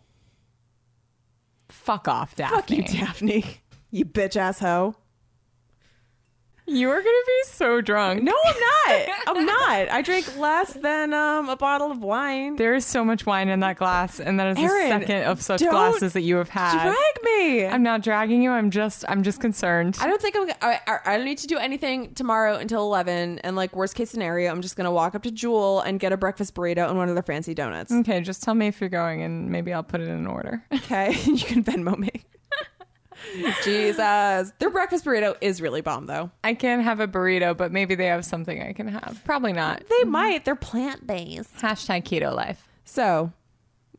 [1.82, 2.56] Fuck off, Daphne.
[2.58, 3.46] Fuck you, Daphne.
[3.94, 4.96] You bitch ass hoe.
[6.72, 8.24] You are gonna be so drunk.
[8.24, 9.10] No, I'm not.
[9.28, 9.90] I'm not.
[9.90, 12.56] I drank less than um, a bottle of wine.
[12.56, 15.42] There is so much wine in that glass, and that is Erin, the second of
[15.42, 16.84] such glasses that you have had.
[16.84, 17.66] Drag me.
[17.66, 18.52] I'm not dragging you.
[18.52, 19.98] I'm just I'm just concerned.
[20.00, 20.50] I don't think I'm.
[20.62, 23.40] I, I, I don't need to do anything tomorrow until eleven.
[23.40, 26.18] And like worst case scenario, I'm just gonna walk up to Jewel and get a
[26.18, 27.92] breakfast burrito and one of their fancy donuts.
[27.92, 30.64] okay, just tell me if you're going, and maybe I'll put it in order.
[30.74, 32.10] Okay, you can Venmo me.
[33.64, 36.32] Jesus, their breakfast burrito is really bomb though.
[36.44, 39.22] I can't have a burrito, but maybe they have something I can have.
[39.26, 39.84] Probably not.
[39.90, 40.46] They might.
[40.46, 41.56] They're plant based.
[41.58, 42.68] Hashtag keto life.
[42.84, 43.32] So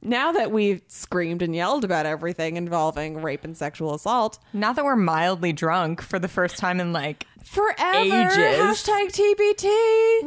[0.02, 4.84] now that we've screamed and yelled about everything involving rape and sexual assault, Not that
[4.84, 8.36] we're mildly drunk for the first time in like forever Ages.
[8.36, 10.22] hashtag TBT,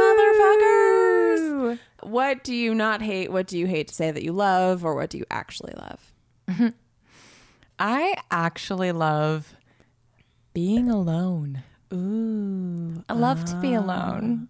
[0.00, 1.78] motherfuckers.
[2.02, 3.30] What do you not hate?
[3.30, 6.72] What do you hate to say that you love, or what do you actually love?
[7.80, 9.54] I actually love
[10.52, 11.62] being alone.
[11.92, 14.48] Ooh, I love to be alone.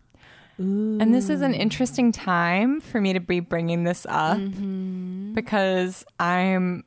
[0.61, 0.99] Ooh.
[1.01, 4.39] And this is an interesting time for me to be bringing this up
[5.33, 6.85] because I'm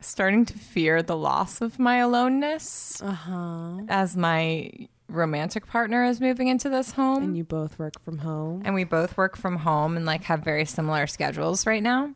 [0.00, 3.82] starting to fear the loss of my aloneness uh huh.
[3.88, 4.72] as my
[5.08, 7.22] romantic partner is moving into this home.
[7.22, 8.62] And you both work from home.
[8.64, 12.14] and we both work from home and like have very similar schedules right now.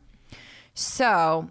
[0.73, 1.49] So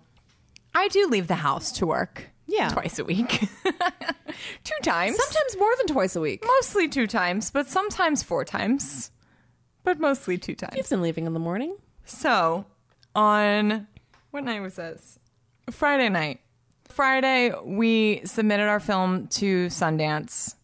[0.76, 2.28] I do leave the house to work.
[2.46, 2.68] Yeah.
[2.68, 3.48] Twice a week.
[4.64, 5.16] two times.
[5.16, 6.44] Sometimes more than twice a week.
[6.46, 9.10] mostly two times, but sometimes four times.
[9.84, 10.74] But mostly two times.
[10.76, 11.76] You've been leaving in the morning.
[12.04, 12.66] So
[13.14, 13.86] on
[14.32, 15.18] what night was this?
[15.70, 16.40] Friday night.
[16.84, 20.56] Friday, we submitted our film to Sundance,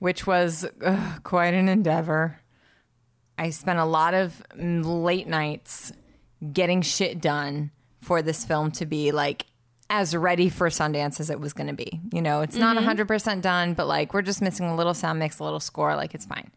[0.00, 2.40] which was ugh, quite an endeavor.
[3.38, 5.92] I spent a lot of mm, late nights
[6.52, 7.70] getting shit done
[8.06, 9.46] for this film to be like
[9.90, 12.00] as ready for Sundance as it was going to be.
[12.12, 12.88] You know, it's not mm-hmm.
[12.88, 16.14] 100% done, but like we're just missing a little sound mix, a little score, like
[16.14, 16.50] it's fine.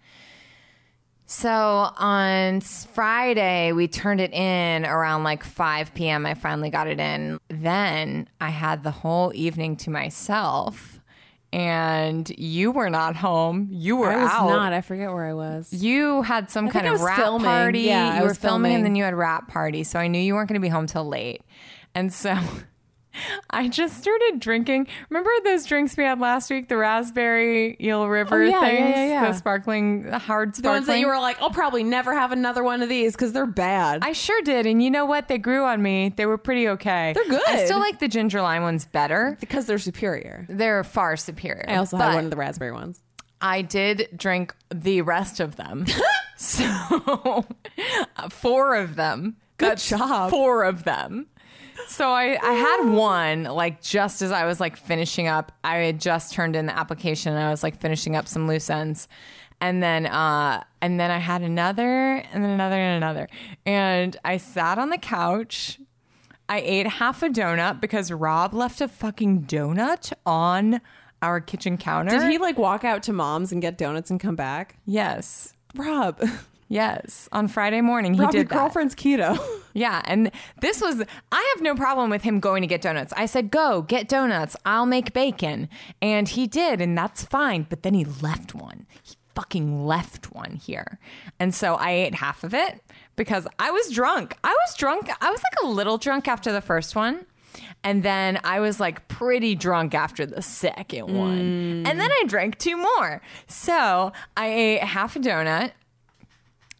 [1.25, 6.25] So on Friday, we turned it in around like 5 p.m.
[6.25, 7.39] I finally got it in.
[7.49, 10.98] Then I had the whole evening to myself,
[11.51, 13.69] and you were not home.
[13.71, 14.47] You were I was out.
[14.49, 14.73] not.
[14.73, 15.71] I forget where I was.
[15.73, 17.45] You had some think kind of rap filming.
[17.45, 17.79] party.
[17.81, 19.83] Yeah, I you were was filming, and then you had rap party.
[19.83, 21.41] So I knew you weren't going to be home till late.
[21.95, 22.37] And so
[23.49, 24.87] I just started drinking.
[25.09, 26.67] Remember those drinks we had last week?
[26.69, 28.95] The raspberry Eel River Oh, yeah, yeah, things?
[28.95, 29.31] yeah, yeah.
[29.31, 30.75] The sparkling, the hard The sparkling.
[30.77, 33.45] ones that you were like, I'll probably never have another one of these because they're
[33.45, 33.99] bad.
[34.03, 34.65] I sure did.
[34.65, 35.27] And you know what?
[35.27, 36.13] They grew on me.
[36.15, 37.13] They were pretty okay.
[37.13, 37.41] They're good.
[37.47, 39.37] I still like the ginger lime ones better.
[39.39, 40.45] because they're superior.
[40.47, 41.65] They're far superior.
[41.67, 43.01] I also But had one of the raspberry ones.
[43.41, 45.85] I did drink the rest of them.
[46.37, 47.45] so
[48.29, 49.37] four of them.
[49.57, 50.29] Good job.
[50.29, 51.27] Four of them.
[51.87, 55.51] So I, I had one like just as I was like finishing up.
[55.63, 58.69] I had just turned in the application and I was like finishing up some loose
[58.69, 59.07] ends.
[59.61, 63.27] And then uh and then I had another and then another and another.
[63.65, 65.79] And I sat on the couch.
[66.47, 70.81] I ate half a donut because Rob left a fucking donut on
[71.21, 72.17] our kitchen counter.
[72.17, 74.77] Did he like walk out to mom's and get donuts and come back?
[74.85, 75.53] Yes.
[75.75, 76.19] Rob,
[76.69, 77.27] Yes.
[77.31, 78.55] On Friday morning, he Rob, your did that.
[78.55, 79.37] girlfriend's keto.
[79.73, 80.01] Yeah.
[80.05, 83.13] And this was, I have no problem with him going to get donuts.
[83.15, 84.55] I said, go get donuts.
[84.65, 85.69] I'll make bacon.
[86.01, 86.81] And he did.
[86.81, 87.67] And that's fine.
[87.69, 88.87] But then he left one.
[89.03, 90.97] He fucking left one here.
[91.39, 92.81] And so I ate half of it
[93.15, 94.35] because I was drunk.
[94.43, 95.07] I was drunk.
[95.21, 97.25] I was like a little drunk after the first one.
[97.83, 101.85] And then I was like pretty drunk after the second one.
[101.85, 103.21] And then I drank two more.
[103.47, 105.71] So I ate half a donut.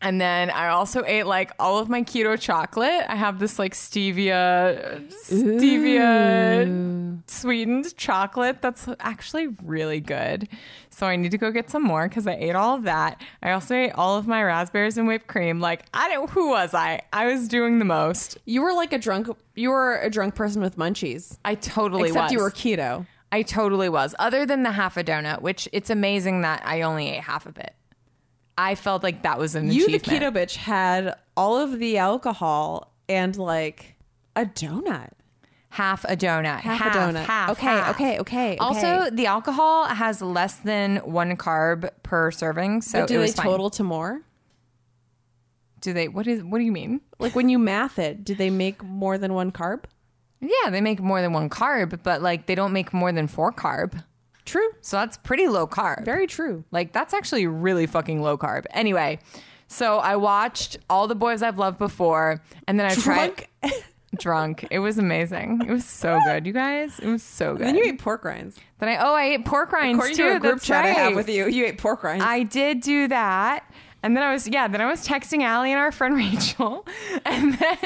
[0.02, 3.06] And then I also ate like all of my keto chocolate.
[3.10, 10.48] I have this like stevia, stevia sweetened chocolate that's actually really good.
[10.90, 13.22] So I need to go get some more because I ate all of that.
[13.44, 15.60] I also ate all of my raspberries and whipped cream.
[15.60, 17.02] Like I don't, who was I?
[17.12, 18.38] I was doing the most.
[18.46, 19.28] You were like a drunk.
[19.56, 21.38] You were a drunk person with munchies.
[21.44, 22.32] I totally Except was.
[22.32, 23.06] you were keto.
[23.32, 24.16] I totally was.
[24.18, 27.58] Other than the half a donut, which it's amazing that I only ate half of
[27.58, 27.76] it.
[28.62, 32.92] I felt like that was an You, the keto bitch, had all of the alcohol
[33.08, 33.96] and like
[34.36, 35.12] a donut.
[35.70, 36.60] half a donut.
[36.60, 37.26] Half a donut.
[37.26, 37.96] half, Okay, half.
[37.96, 43.14] okay, okay, Also, the alcohol has less than one carb per serving, so But do
[43.14, 43.46] it they was fine.
[43.46, 44.22] total to more?
[45.82, 46.10] Do they?
[46.10, 46.44] What is?
[46.44, 47.00] What do you mean?
[47.20, 49.86] Like when you math it, do they make more than one carb?
[50.42, 53.52] Yeah, they make more than one carb, but like they don't make more than four
[53.54, 54.04] carb.
[54.46, 54.70] True.
[54.82, 56.06] So that's pretty low carb.
[56.06, 56.64] Very true.
[56.72, 58.66] Like that's actually really fucking low carb.
[58.72, 59.20] Anyway,
[59.68, 63.84] so I watched all the boys I've loved before, and then I tried Drunk.
[64.18, 64.68] drunk.
[64.72, 65.62] It was amazing.
[65.68, 66.98] It was so good, you guys.
[67.00, 67.68] It was so good.
[67.68, 68.58] then you ate pork rinds.
[68.80, 70.30] then I oh I ate pork rinds According too.
[70.30, 72.24] to a group That's chat I have with you, you ate pork rinds.
[72.26, 73.72] I did do that.
[74.02, 76.88] And then I was, yeah, then I was texting Allie and our friend Rachel.
[77.26, 77.78] And then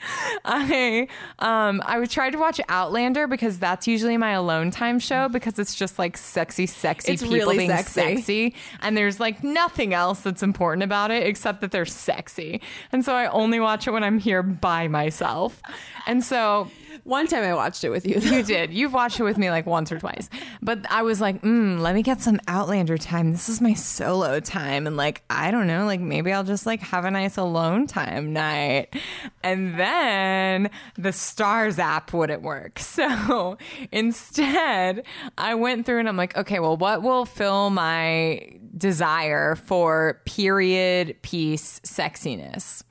[0.44, 5.28] I um I would try to watch Outlander because that's usually my alone time show
[5.28, 8.16] because it's just like sexy, sexy It's people really being sexy.
[8.16, 8.54] sexy.
[8.80, 12.60] And there's like nothing else that's important about it except that they're sexy.
[12.92, 15.60] And so I only watch it when I'm here by myself.
[16.06, 16.70] And so
[17.04, 18.20] One time I watched it with you.
[18.20, 18.72] you did.
[18.72, 20.28] You've watched it with me like once or twice.
[20.62, 23.32] But I was like, mm, let me get some Outlander time.
[23.32, 24.86] This is my solo time.
[24.86, 28.32] And like, I don't know, like maybe I'll just like have a nice alone time
[28.32, 28.94] night.
[29.42, 32.80] And then the Starz app wouldn't work.
[33.00, 33.56] So
[33.92, 35.04] instead,
[35.38, 41.16] I went through and I'm like, okay, well, what will fill my desire for period
[41.22, 42.82] piece sexiness?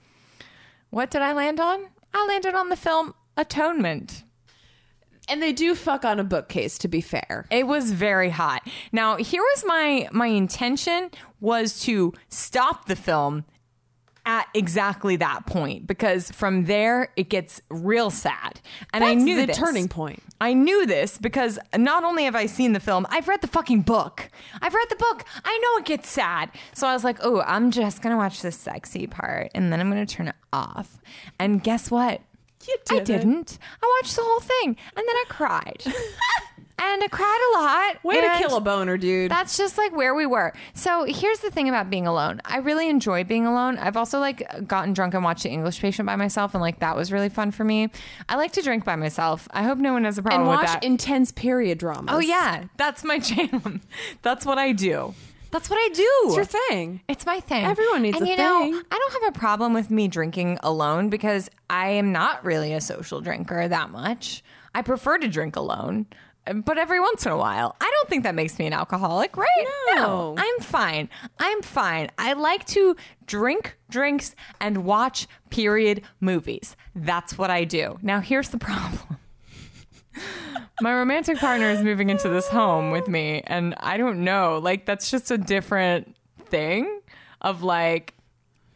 [0.90, 1.86] What did I land on?
[2.14, 4.24] I landed on the film Atonement.
[5.30, 7.46] and they do fuck on a bookcase, to be fair.
[7.52, 8.68] It was very hot.
[8.92, 13.46] Now, here was my my intention was to stop the film
[14.26, 18.60] at exactly that point because from there it gets real sad.
[18.94, 19.58] And I knew the this.
[19.58, 20.22] turning point.
[20.42, 23.82] I knew this because not only have I seen the film, I've read the fucking
[23.84, 24.30] book.
[24.62, 25.24] I've read the book.
[25.46, 26.52] I know it gets sad.
[26.74, 29.80] So I was like, "Oh, I'm just going to watch the sexy part and then
[29.80, 31.00] I'm going to turn it off."
[31.40, 32.22] And guess what?
[32.68, 33.58] You I didn't.
[33.82, 35.84] I watched the whole thing and then I cried.
[36.82, 38.04] and I cried a lot.
[38.04, 39.32] Way to kill a boner, dude.
[39.32, 40.54] That's just like where we were.
[40.74, 42.42] So here's the thing about being alone.
[42.46, 43.78] I really enjoy being alone.
[43.78, 46.96] I've also like gotten drunk and watched The English Patient by myself, and like that
[46.96, 47.90] was really fun for me.
[48.28, 49.48] I like to drink by myself.
[49.52, 50.84] I hope no one has a problem and with watch that.
[50.84, 52.10] intense period dramas.
[52.14, 53.82] oh yeah, that's my jam.
[54.22, 55.14] that's what I do.
[55.52, 56.12] That's what I do.
[56.26, 57.02] It's your thing.
[57.08, 57.66] It's my thing.
[57.66, 58.82] Everyone needs and a you know.
[58.92, 62.82] I don't have a problem with me drinking alone because I am not really a
[62.82, 64.44] social drinker that much.
[64.76, 66.06] I prefer to drink alone,
[66.64, 67.76] but every once in a while.
[67.82, 69.68] I don't think that makes me an alcoholic, right?
[69.96, 70.36] No.
[70.38, 71.10] I'm fine.
[71.40, 72.10] I'm fine.
[72.18, 72.96] I like to
[73.26, 76.76] drink drinks and watch period movies.
[76.96, 77.98] That's what I do.
[78.02, 79.18] Now, here's the problem.
[80.82, 84.86] My romantic partner is moving into this home with me and i don't know like
[84.86, 86.16] that's just a different
[86.46, 87.02] thing
[87.42, 88.14] of like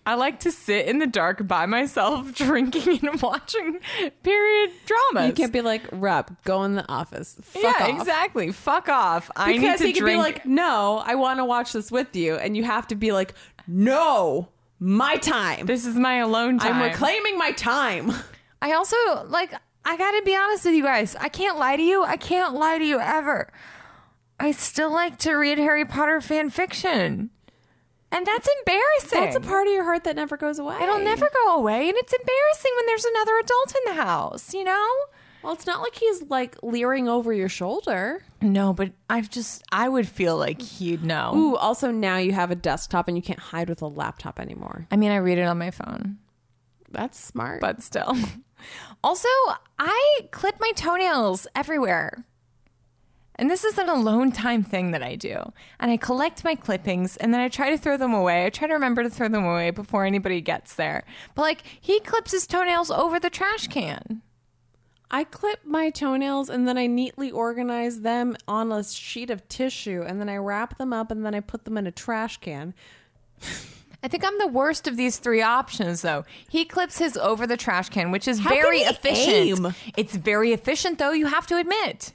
[0.06, 3.80] i like to sit in the dark by myself drinking and watching
[4.22, 7.38] period dramas You can't be like, Rob, go in the office.
[7.41, 7.89] Fuck yeah off.
[7.99, 11.39] exactly fuck off i Because need he to could drink be like, no, I want
[11.39, 12.36] to watch this with you.
[12.36, 13.34] And you have to be like,
[13.68, 14.49] no,
[14.80, 15.66] my time.
[15.68, 18.12] this is my alone time I'm reclaiming my time.
[18.62, 18.97] I also
[19.28, 19.54] like
[19.86, 21.16] I gotta be honest with you guys.
[21.20, 22.04] I can't lie to you.
[22.04, 23.52] I can't lie to you ever.
[24.40, 27.30] I still like to read Harry Potter fan fiction.
[28.12, 29.20] And that's embarrassing.
[29.22, 30.78] That's a part of your heart that never goes away.
[30.82, 34.64] It'll never go away, and it's embarrassing when there's another adult in the house, you
[34.64, 34.88] know?
[35.42, 38.24] Well, it's not like he's like leering over your shoulder.
[38.42, 41.34] No, but I've just I would feel like he'd know.
[41.36, 44.88] Ooh, also now you have a desktop and you can't hide with a laptop anymore.
[44.90, 46.18] I mean, I read it on my phone.
[46.92, 47.60] That's smart.
[47.60, 48.16] but still.
[49.04, 49.28] Also,
[49.78, 52.24] I clip my toenails everywhere.
[53.36, 55.51] And this is an alone time thing that I do.
[55.80, 58.45] And I collect my clippings and then I try to throw them away.
[58.45, 61.04] I try to remember to throw them away before anybody gets there.
[61.36, 64.22] But like, he clips his toenails over the trash can.
[65.10, 70.04] I clip my toenails and then I neatly organize them on a sheet of tissue
[70.08, 72.74] and then I wrap them up and then I put them in a trash can.
[74.04, 76.26] I think I'm the worst of these three options, though.
[76.49, 79.66] He clips his over the trash can, which is How very can he efficient.
[79.66, 79.76] aim?
[79.95, 82.12] It's very efficient, though, you have to admit.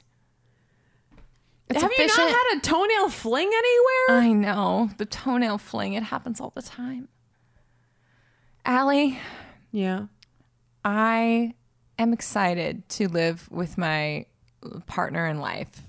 [1.67, 2.17] It's Have efficient.
[2.17, 4.21] you not had a toenail fling anywhere?
[4.23, 4.89] I know.
[4.97, 7.07] The toenail fling, it happens all the time.
[8.65, 9.19] Allie,
[9.71, 10.05] yeah.
[10.85, 11.53] I
[11.97, 14.25] am excited to live with my
[14.85, 15.81] partner in life,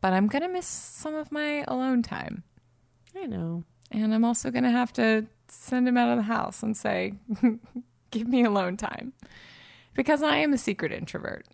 [0.00, 2.42] but I'm going to miss some of my alone time.
[3.16, 3.64] I know.
[3.92, 7.14] And I'm also going to have to send him out of the house and say,
[8.10, 9.12] give me alone time.
[9.94, 11.46] Because I am a secret introvert,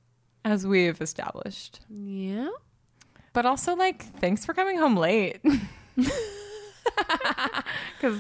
[0.45, 1.80] as we have established.
[1.91, 2.49] Yeah.
[3.32, 5.41] But also, like, thanks for coming home late.
[7.97, 8.18] Because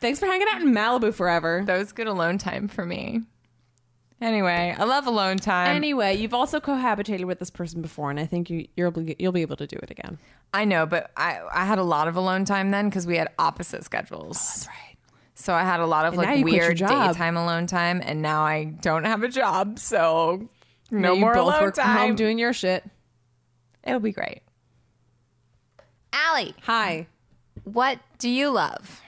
[0.00, 1.62] Thanks for hanging out in Malibu forever.
[1.66, 3.20] that was good alone time for me.
[4.20, 5.74] Anyway, I love alone time.
[5.74, 9.32] Anyway, you've also cohabitated with this person before, and I think you, you'll be, you'll
[9.32, 10.18] be able to do it again.
[10.52, 13.28] I know, but I, I had a lot of alone time then because we had
[13.38, 14.36] opposite schedules.
[14.36, 14.96] Oh, that's right.
[15.34, 18.02] So I had a lot of And like you quit your weird daytime alone time,
[18.04, 20.48] and now I don't have a job, so
[20.90, 22.16] no more alone work from home time.
[22.16, 22.84] doing your shit.
[23.82, 24.42] It'll be great.
[26.12, 27.06] Allie, Hi.
[27.64, 29.00] what do you love?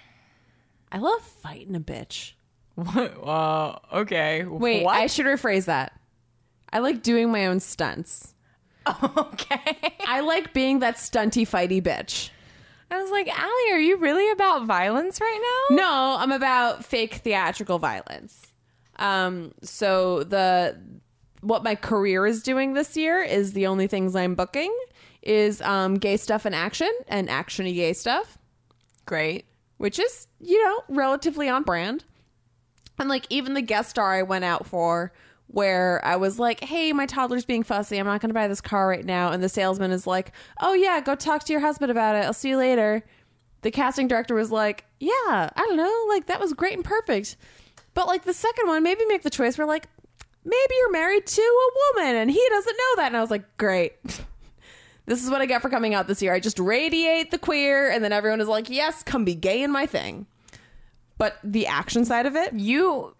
[0.90, 2.32] I love fighting a bitch.
[2.74, 3.26] What?
[3.26, 4.44] Uh, okay.
[4.44, 4.96] Wait, what?
[4.96, 5.92] I should rephrase that.
[6.72, 8.34] I like doing my own stunts.
[9.16, 9.94] okay.
[10.06, 12.30] I like being that stunty fighty bitch.
[12.90, 15.76] I was like, Allie, are you really about violence right now?
[15.76, 18.52] No, I'm about fake theatrical violence.
[18.96, 20.78] Um, so the
[21.40, 24.72] what my career is doing this year is the only things I'm booking
[25.22, 28.38] is um, gay stuff and action and actiony gay stuff,
[29.06, 29.46] Great.
[29.78, 32.04] which is you know relatively on brand.
[33.02, 35.12] And like even the guest star I went out for,
[35.48, 37.98] where I was like, "Hey, my toddler's being fussy.
[37.98, 40.72] I'm not going to buy this car right now," and the salesman is like, "Oh
[40.72, 42.24] yeah, go talk to your husband about it.
[42.24, 43.04] I'll see you later."
[43.60, 47.36] The casting director was like, "Yeah, I don't know, like that was great and perfect."
[47.94, 49.88] But like the second one, maybe make the choice where like
[50.44, 53.08] maybe you're married to a woman and he doesn't know that.
[53.08, 53.94] And I was like, great.
[55.06, 56.32] this is what I get for coming out this year.
[56.32, 59.70] I just radiate the queer, and then everyone is like, yes, come be gay in
[59.70, 60.26] my thing.
[61.18, 63.14] But the action side of it, You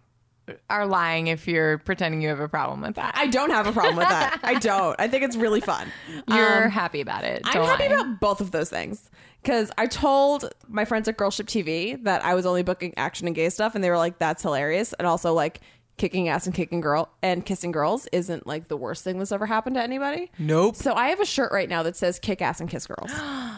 [0.68, 3.14] are lying if you're pretending you have a problem with that.
[3.16, 4.40] I don't have a problem with that.
[4.44, 4.96] I don't.
[5.00, 5.86] I think it's really fun.
[6.28, 7.42] You're Um, happy about it.
[7.44, 7.94] I'm happy lie.
[7.94, 9.08] about both of those things
[9.40, 13.36] because I told my friends at Girlship TV that I was only booking action and
[13.36, 15.60] gay stuff, and they were like, "That's hilarious," and also like
[15.96, 19.46] kicking ass and kicking girl and kissing girls isn't like the worst thing that's ever
[19.46, 20.32] happened to anybody.
[20.38, 20.74] Nope.
[20.74, 23.12] So I have a shirt right now that says "kick ass and kiss girls,"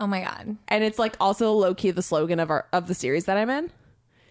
[0.00, 0.56] Oh my god.
[0.68, 3.50] and it's like also low key the slogan of our of the series that I'm
[3.50, 3.70] in.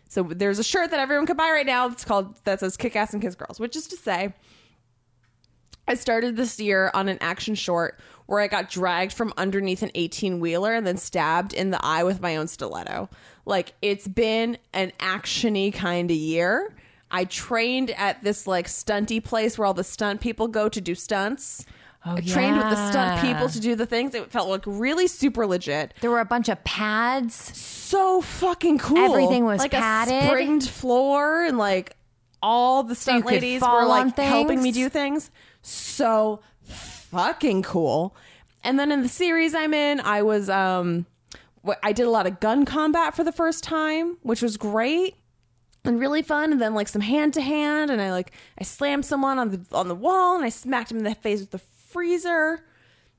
[0.10, 1.88] So there's a shirt that everyone can buy right now.
[1.88, 4.34] It's called that says "kick ass and kiss girls," which is to say.
[5.88, 9.92] I started this year on an action short where I got dragged from underneath an
[9.96, 13.10] 18 wheeler and then stabbed in the eye with my own stiletto.
[13.46, 16.74] Like it's been an actiony kind of year.
[17.12, 20.96] I trained at this like stunty place where all the stunt people go to do
[20.96, 21.66] stunts.
[22.06, 24.14] I trained with the stunt people to do the things.
[24.14, 25.94] It felt like really super legit.
[26.02, 27.36] There were a bunch of pads.
[27.36, 28.98] So fucking cool.
[28.98, 30.24] Everything was like padded.
[30.24, 31.96] a springed floor and like
[32.42, 35.32] all the stunt could ladies were like helping me do things.
[35.62, 38.16] So fucking cool.
[38.64, 41.06] And then in the series I'm in, I was um
[41.82, 45.16] I did a lot of gun combat for the first time, which was great
[45.86, 46.52] and really fun.
[46.52, 49.66] And then like some hand to hand, and I like I slammed someone on the
[49.72, 51.62] on the wall, and I smacked him in the face with the
[51.94, 52.66] freezer.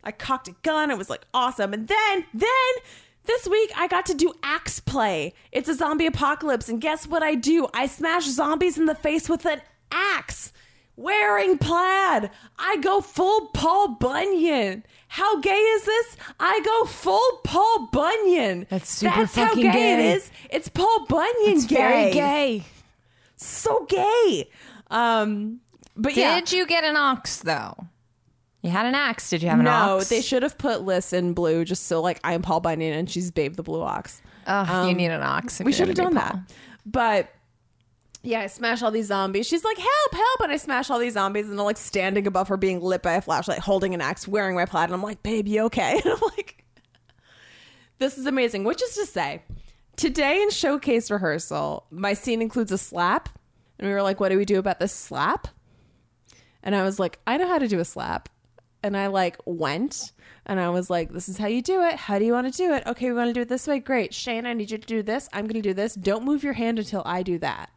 [0.02, 0.90] I cocked a gun.
[0.90, 1.72] It was like awesome.
[1.72, 2.72] And then then
[3.24, 5.32] this week I got to do axe play.
[5.52, 7.68] It's a zombie apocalypse, and guess what I do?
[7.72, 10.52] I smash zombies in the face with an axe.
[10.96, 12.30] Wearing plaid.
[12.56, 14.84] I go full Paul Bunyan.
[15.08, 16.16] How gay is this?
[16.38, 18.66] I go full Paul Bunyan.
[18.70, 19.92] That's super That's how fucking gay, gay.
[19.94, 20.30] it is.
[20.50, 21.76] It's Paul Bunyan It's gay.
[21.76, 22.64] very gay.
[23.36, 24.48] So gay.
[24.90, 25.60] Um
[25.96, 26.38] but yeah.
[26.38, 27.74] Did you get an ox though?
[28.64, 29.28] You had an axe.
[29.28, 29.86] Did you have an axe?
[29.86, 30.08] no, ox?
[30.08, 33.30] they should have put Liz in blue just so like I'm Paul Bunyan and she's
[33.30, 34.22] Babe the Blue Ox.
[34.46, 35.60] Oh, you um, need an ox.
[35.60, 36.38] we should have done that.
[36.86, 37.28] But
[38.22, 39.46] yeah, I smash all these zombies.
[39.46, 40.40] She's like, help, help.
[40.40, 43.12] And I smash all these zombies and I'm like standing above her being lit by
[43.12, 44.84] a flashlight, holding an axe, wearing my plaid.
[44.84, 46.00] And I'm like, babe, you okay?
[46.02, 46.64] And I'm like,
[47.98, 48.64] this is amazing.
[48.64, 49.42] Which is to say,
[49.96, 53.28] today in showcase rehearsal, my scene includes a slap.
[53.78, 55.48] And we were like, what do we do about this slap?
[56.62, 58.30] And I was like, I know how to do a slap.
[58.84, 60.12] And I like went
[60.44, 61.94] and I was like, this is how you do it.
[61.94, 62.86] How do you want to do it?
[62.86, 63.78] Okay, we want to do it this way.
[63.78, 64.12] Great.
[64.12, 65.26] Shane, I need you to do this.
[65.32, 65.94] I'm going to do this.
[65.94, 67.70] Don't move your hand until I do that.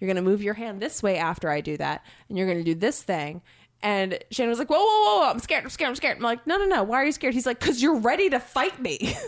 [0.00, 2.04] You're going to move your hand this way after I do that.
[2.28, 3.42] And you're going to do this thing.
[3.82, 6.16] And Shannon was like, whoa, whoa, whoa, whoa, I'm scared, I'm scared, I'm scared.
[6.18, 6.82] I'm like, no, no, no.
[6.82, 7.32] Why are you scared?
[7.32, 9.14] He's like, because you're ready to fight me.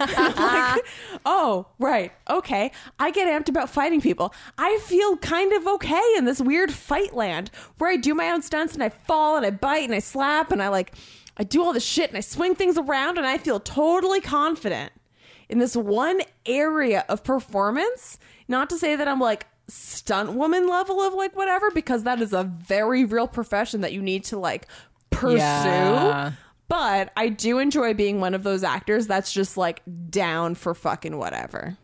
[0.00, 0.86] Like,
[1.26, 2.10] oh, right.
[2.30, 2.72] Okay.
[2.98, 4.32] I get amped about fighting people.
[4.56, 8.40] I feel kind of okay in this weird fight land where I do my own
[8.40, 10.94] stunts and I fall and I bite and I slap and I like,
[11.36, 14.92] I do all this shit and I swing things around and I feel totally confident
[15.48, 18.18] in this one area of performance.
[18.48, 22.32] Not to say that I'm like stunt woman level of like whatever, because that is
[22.32, 24.66] a very real profession that you need to like
[25.10, 25.36] pursue.
[25.36, 26.32] Yeah.
[26.68, 31.16] But I do enjoy being one of those actors that's just like down for fucking
[31.16, 31.76] whatever.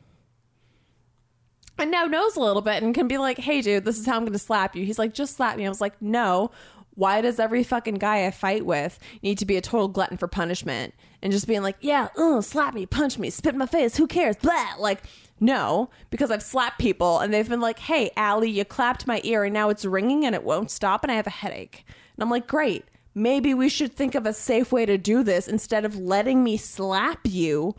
[1.79, 4.17] And now knows a little bit and can be like, hey, dude, this is how
[4.17, 4.85] I'm going to slap you.
[4.85, 5.67] He's like, just slap me.
[5.67, 6.51] I was like, no.
[6.97, 10.29] Why does every fucking guy I fight with need to be a total glutton for
[10.29, 13.97] punishment and just being like, yeah, uh, slap me, punch me, spit in my face,
[13.97, 14.37] who cares?
[14.37, 14.75] Blah.
[14.79, 15.03] Like,
[15.41, 19.45] no, because I've slapped people and they've been like, hey, Allie, you clapped my ear
[19.45, 21.85] and now it's ringing and it won't stop and I have a headache.
[21.89, 22.85] And I'm like, great.
[23.15, 26.57] Maybe we should think of a safe way to do this instead of letting me
[26.57, 27.75] slap you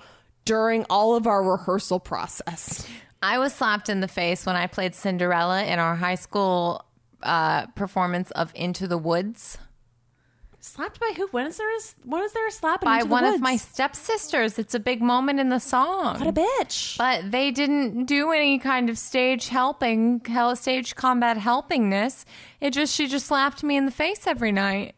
[0.45, 2.87] during all of our rehearsal process.
[3.21, 6.85] I was slapped in the face when I played Cinderella in our high school
[7.23, 9.57] uh, performance of Into the Woods
[10.65, 11.27] Slapped by who?
[11.27, 13.39] When is there a, when is there a slap in by Into the one of
[13.39, 14.57] my stepsisters.
[14.57, 16.19] It's a big moment in the song.
[16.19, 16.97] What a bitch.
[16.97, 22.25] but they didn't do any kind of stage helping, hell, stage combat helpingness.
[22.59, 24.95] It just she just slapped me in the face every night.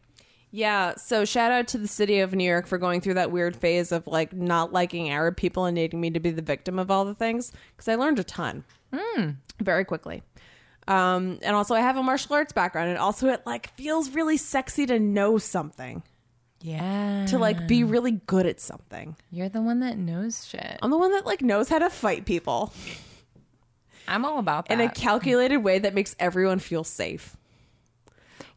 [0.50, 3.54] Yeah, so shout out to the city of New York for going through that weird
[3.54, 6.90] phase of like not liking Arab people and needing me to be the victim of
[6.90, 9.30] all the things because I learned a ton hmm.
[9.60, 10.22] very quickly.
[10.88, 14.38] Um, and also, I have a martial arts background, and also it like feels really
[14.38, 16.02] sexy to know something,
[16.62, 19.14] Yeah, to like be really good at something.
[19.30, 20.78] you're the one that knows shit.
[20.82, 22.72] I'm the one that like knows how to fight people
[24.08, 24.74] I'm all about that.
[24.74, 27.36] in a calculated way that makes everyone feel safe.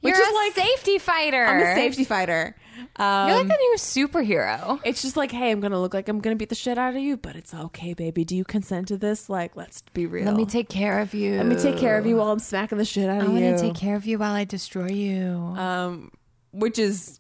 [0.02, 1.44] you're which is a safety fighter.
[1.46, 2.56] I'm a safety fighter.
[2.96, 4.80] Um, You're like a new superhero.
[4.84, 7.02] It's just like, hey, I'm gonna look like I'm gonna beat the shit out of
[7.02, 8.24] you, but it's okay, baby.
[8.26, 9.30] Do you consent to this?
[9.30, 10.26] Like, let's be real.
[10.26, 11.38] Let me take care of you.
[11.38, 13.38] Let me take care of you while I'm smacking the shit out I of you.
[13.38, 15.28] I want to take care of you while I destroy you.
[15.58, 16.12] um,
[16.52, 17.20] which is,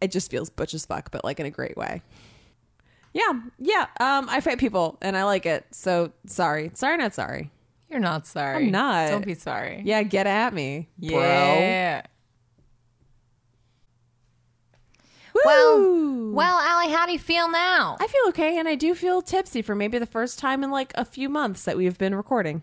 [0.00, 2.02] it just feels butch as fuck, but like in a great way.
[3.12, 3.86] Yeah, yeah.
[4.00, 5.66] Um, I fight people and I like it.
[5.70, 7.50] So sorry, sorry, not sorry.
[7.88, 8.64] You're not sorry.
[8.64, 9.10] I'm not.
[9.10, 9.82] Don't be sorry.
[9.84, 11.20] Yeah, get at me, bro.
[11.20, 11.96] Yeah.
[11.98, 12.08] Woo!
[15.44, 17.96] Well, well, Allie, how do you feel now?
[18.00, 20.92] I feel okay, and I do feel tipsy for maybe the first time in like
[20.94, 22.62] a few months that we've been recording.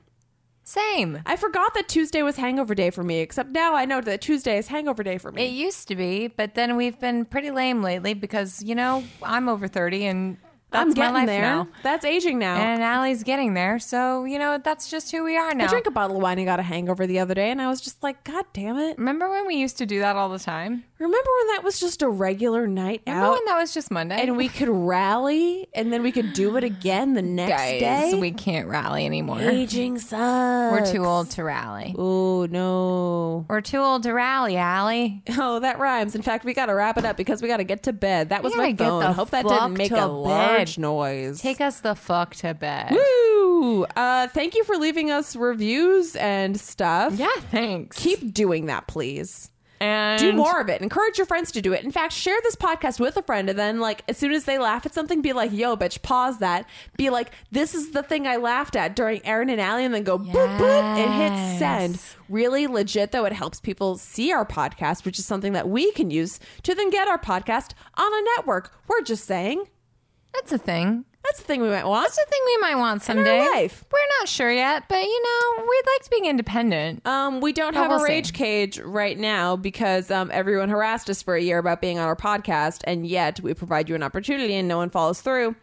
[0.64, 1.20] Same.
[1.26, 4.58] I forgot that Tuesday was hangover day for me, except now I know that Tuesday
[4.58, 5.46] is hangover day for me.
[5.46, 9.50] It used to be, but then we've been pretty lame lately because you know I'm
[9.50, 10.38] over thirty and
[10.72, 11.42] that's I'm getting there.
[11.42, 11.68] now.
[11.84, 12.56] That's aging now.
[12.56, 15.66] And Allie's getting there, so you know that's just who we are now.
[15.66, 17.68] I drank a bottle of wine and got a hangover the other day, and I
[17.68, 18.98] was just like, God damn it.
[18.98, 20.84] Remember when we used to do that all the time?
[21.00, 23.32] Remember when that was just a regular night Remember out?
[23.34, 24.22] when that was just Monday?
[24.22, 28.20] and we could rally, and then we could do it again the next Guys, day?
[28.20, 29.42] we can't rally anymore.
[29.42, 30.12] Aging sucks.
[30.72, 31.96] We're too old to rally.
[31.98, 33.46] Oh, no.
[33.50, 35.24] We're too old to rally, Allie.
[35.38, 36.14] Oh, that rhymes.
[36.14, 38.30] In fact, we got to wrap it up because we got to get to bed.
[38.30, 39.02] That was my phone.
[39.14, 41.42] Hope that didn't make a large noise.
[41.42, 42.92] Take us the fuck to bed.
[42.92, 43.86] Woo!
[43.96, 47.14] Uh, thank you for leaving us reviews and stuff.
[47.16, 47.98] Yeah, thanks.
[47.98, 49.50] Keep doing that, please.
[49.80, 50.82] and Do more of it.
[50.82, 51.84] Encourage your friends to do it.
[51.84, 54.58] In fact, share this podcast with a friend and then like as soon as they
[54.60, 56.66] laugh at something, be like, yo, bitch, pause that.
[56.98, 60.04] Be like, this is the thing I laughed at during Erin and Allie, and then
[60.04, 62.00] go boop boop and hit send.
[62.30, 66.12] Really legit though, it helps people see our podcast, which is something that we can
[66.12, 68.74] use to then get our podcast on a network.
[68.88, 69.66] We're just saying.
[70.34, 71.06] That's a thing.
[71.24, 72.06] That's the thing we might want.
[72.08, 73.48] That's a thing we might want someday.
[73.48, 73.86] life.
[73.92, 77.06] We're not sure yet, but you know, we'd like to be independent.
[77.06, 78.14] Um, we don't But have we'll a see.
[78.14, 82.06] rage cage right now because um, everyone harassed us for a year about being on
[82.08, 85.56] our podcast, and yet we provide you an opportunity and no one follows through.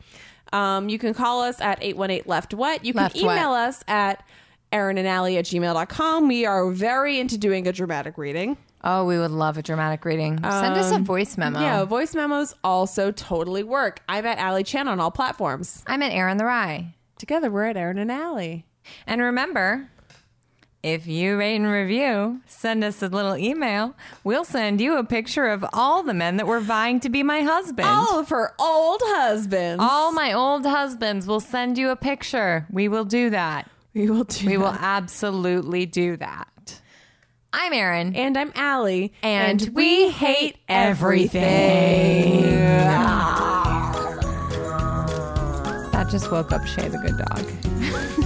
[0.52, 2.84] Um, you can call us at 818 Left What.
[2.84, 4.24] You can Left email us at
[4.70, 6.28] Erin and Allie at gmail.com.
[6.28, 8.56] We are very into doing a dramatic reading.
[8.84, 10.38] Oh, we would love a dramatic reading.
[10.38, 11.60] Send us a um, voice memo.
[11.60, 14.00] Yeah, voice memos also totally work.
[14.08, 15.82] I'm at Allie Chan on all platforms.
[15.86, 16.94] I'm at Erin the Rye.
[17.18, 18.64] Together, we're at Erin and Allie.
[19.06, 19.90] And remember,
[20.82, 23.96] if you rate and review, send us a little email.
[24.22, 27.40] We'll send you a picture of all the men that were vying to be my
[27.40, 27.88] husband.
[27.88, 29.82] All of her old husbands.
[29.86, 32.66] All my old husbands will send you a picture.
[32.70, 33.68] We will do that.
[33.92, 36.46] we will do We will absolutely do that.
[37.52, 38.14] I'm Erin.
[38.14, 39.12] And I'm Allie.
[39.22, 42.42] And we hate everything.
[45.92, 47.44] That just woke up Shay the good dog.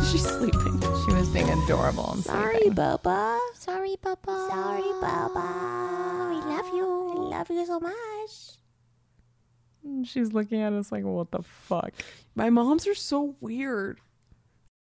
[0.11, 0.81] She's sleeping.
[1.07, 2.75] She was being adorable and Sorry, sleeping.
[2.75, 3.39] Bubba.
[3.55, 4.49] Sorry, Papa.
[4.51, 6.29] Sorry, Papa.
[6.31, 7.15] We love you.
[7.15, 8.57] We love you so much.
[10.09, 11.93] She's looking at us like, what the fuck?
[12.35, 14.01] My moms are so weird.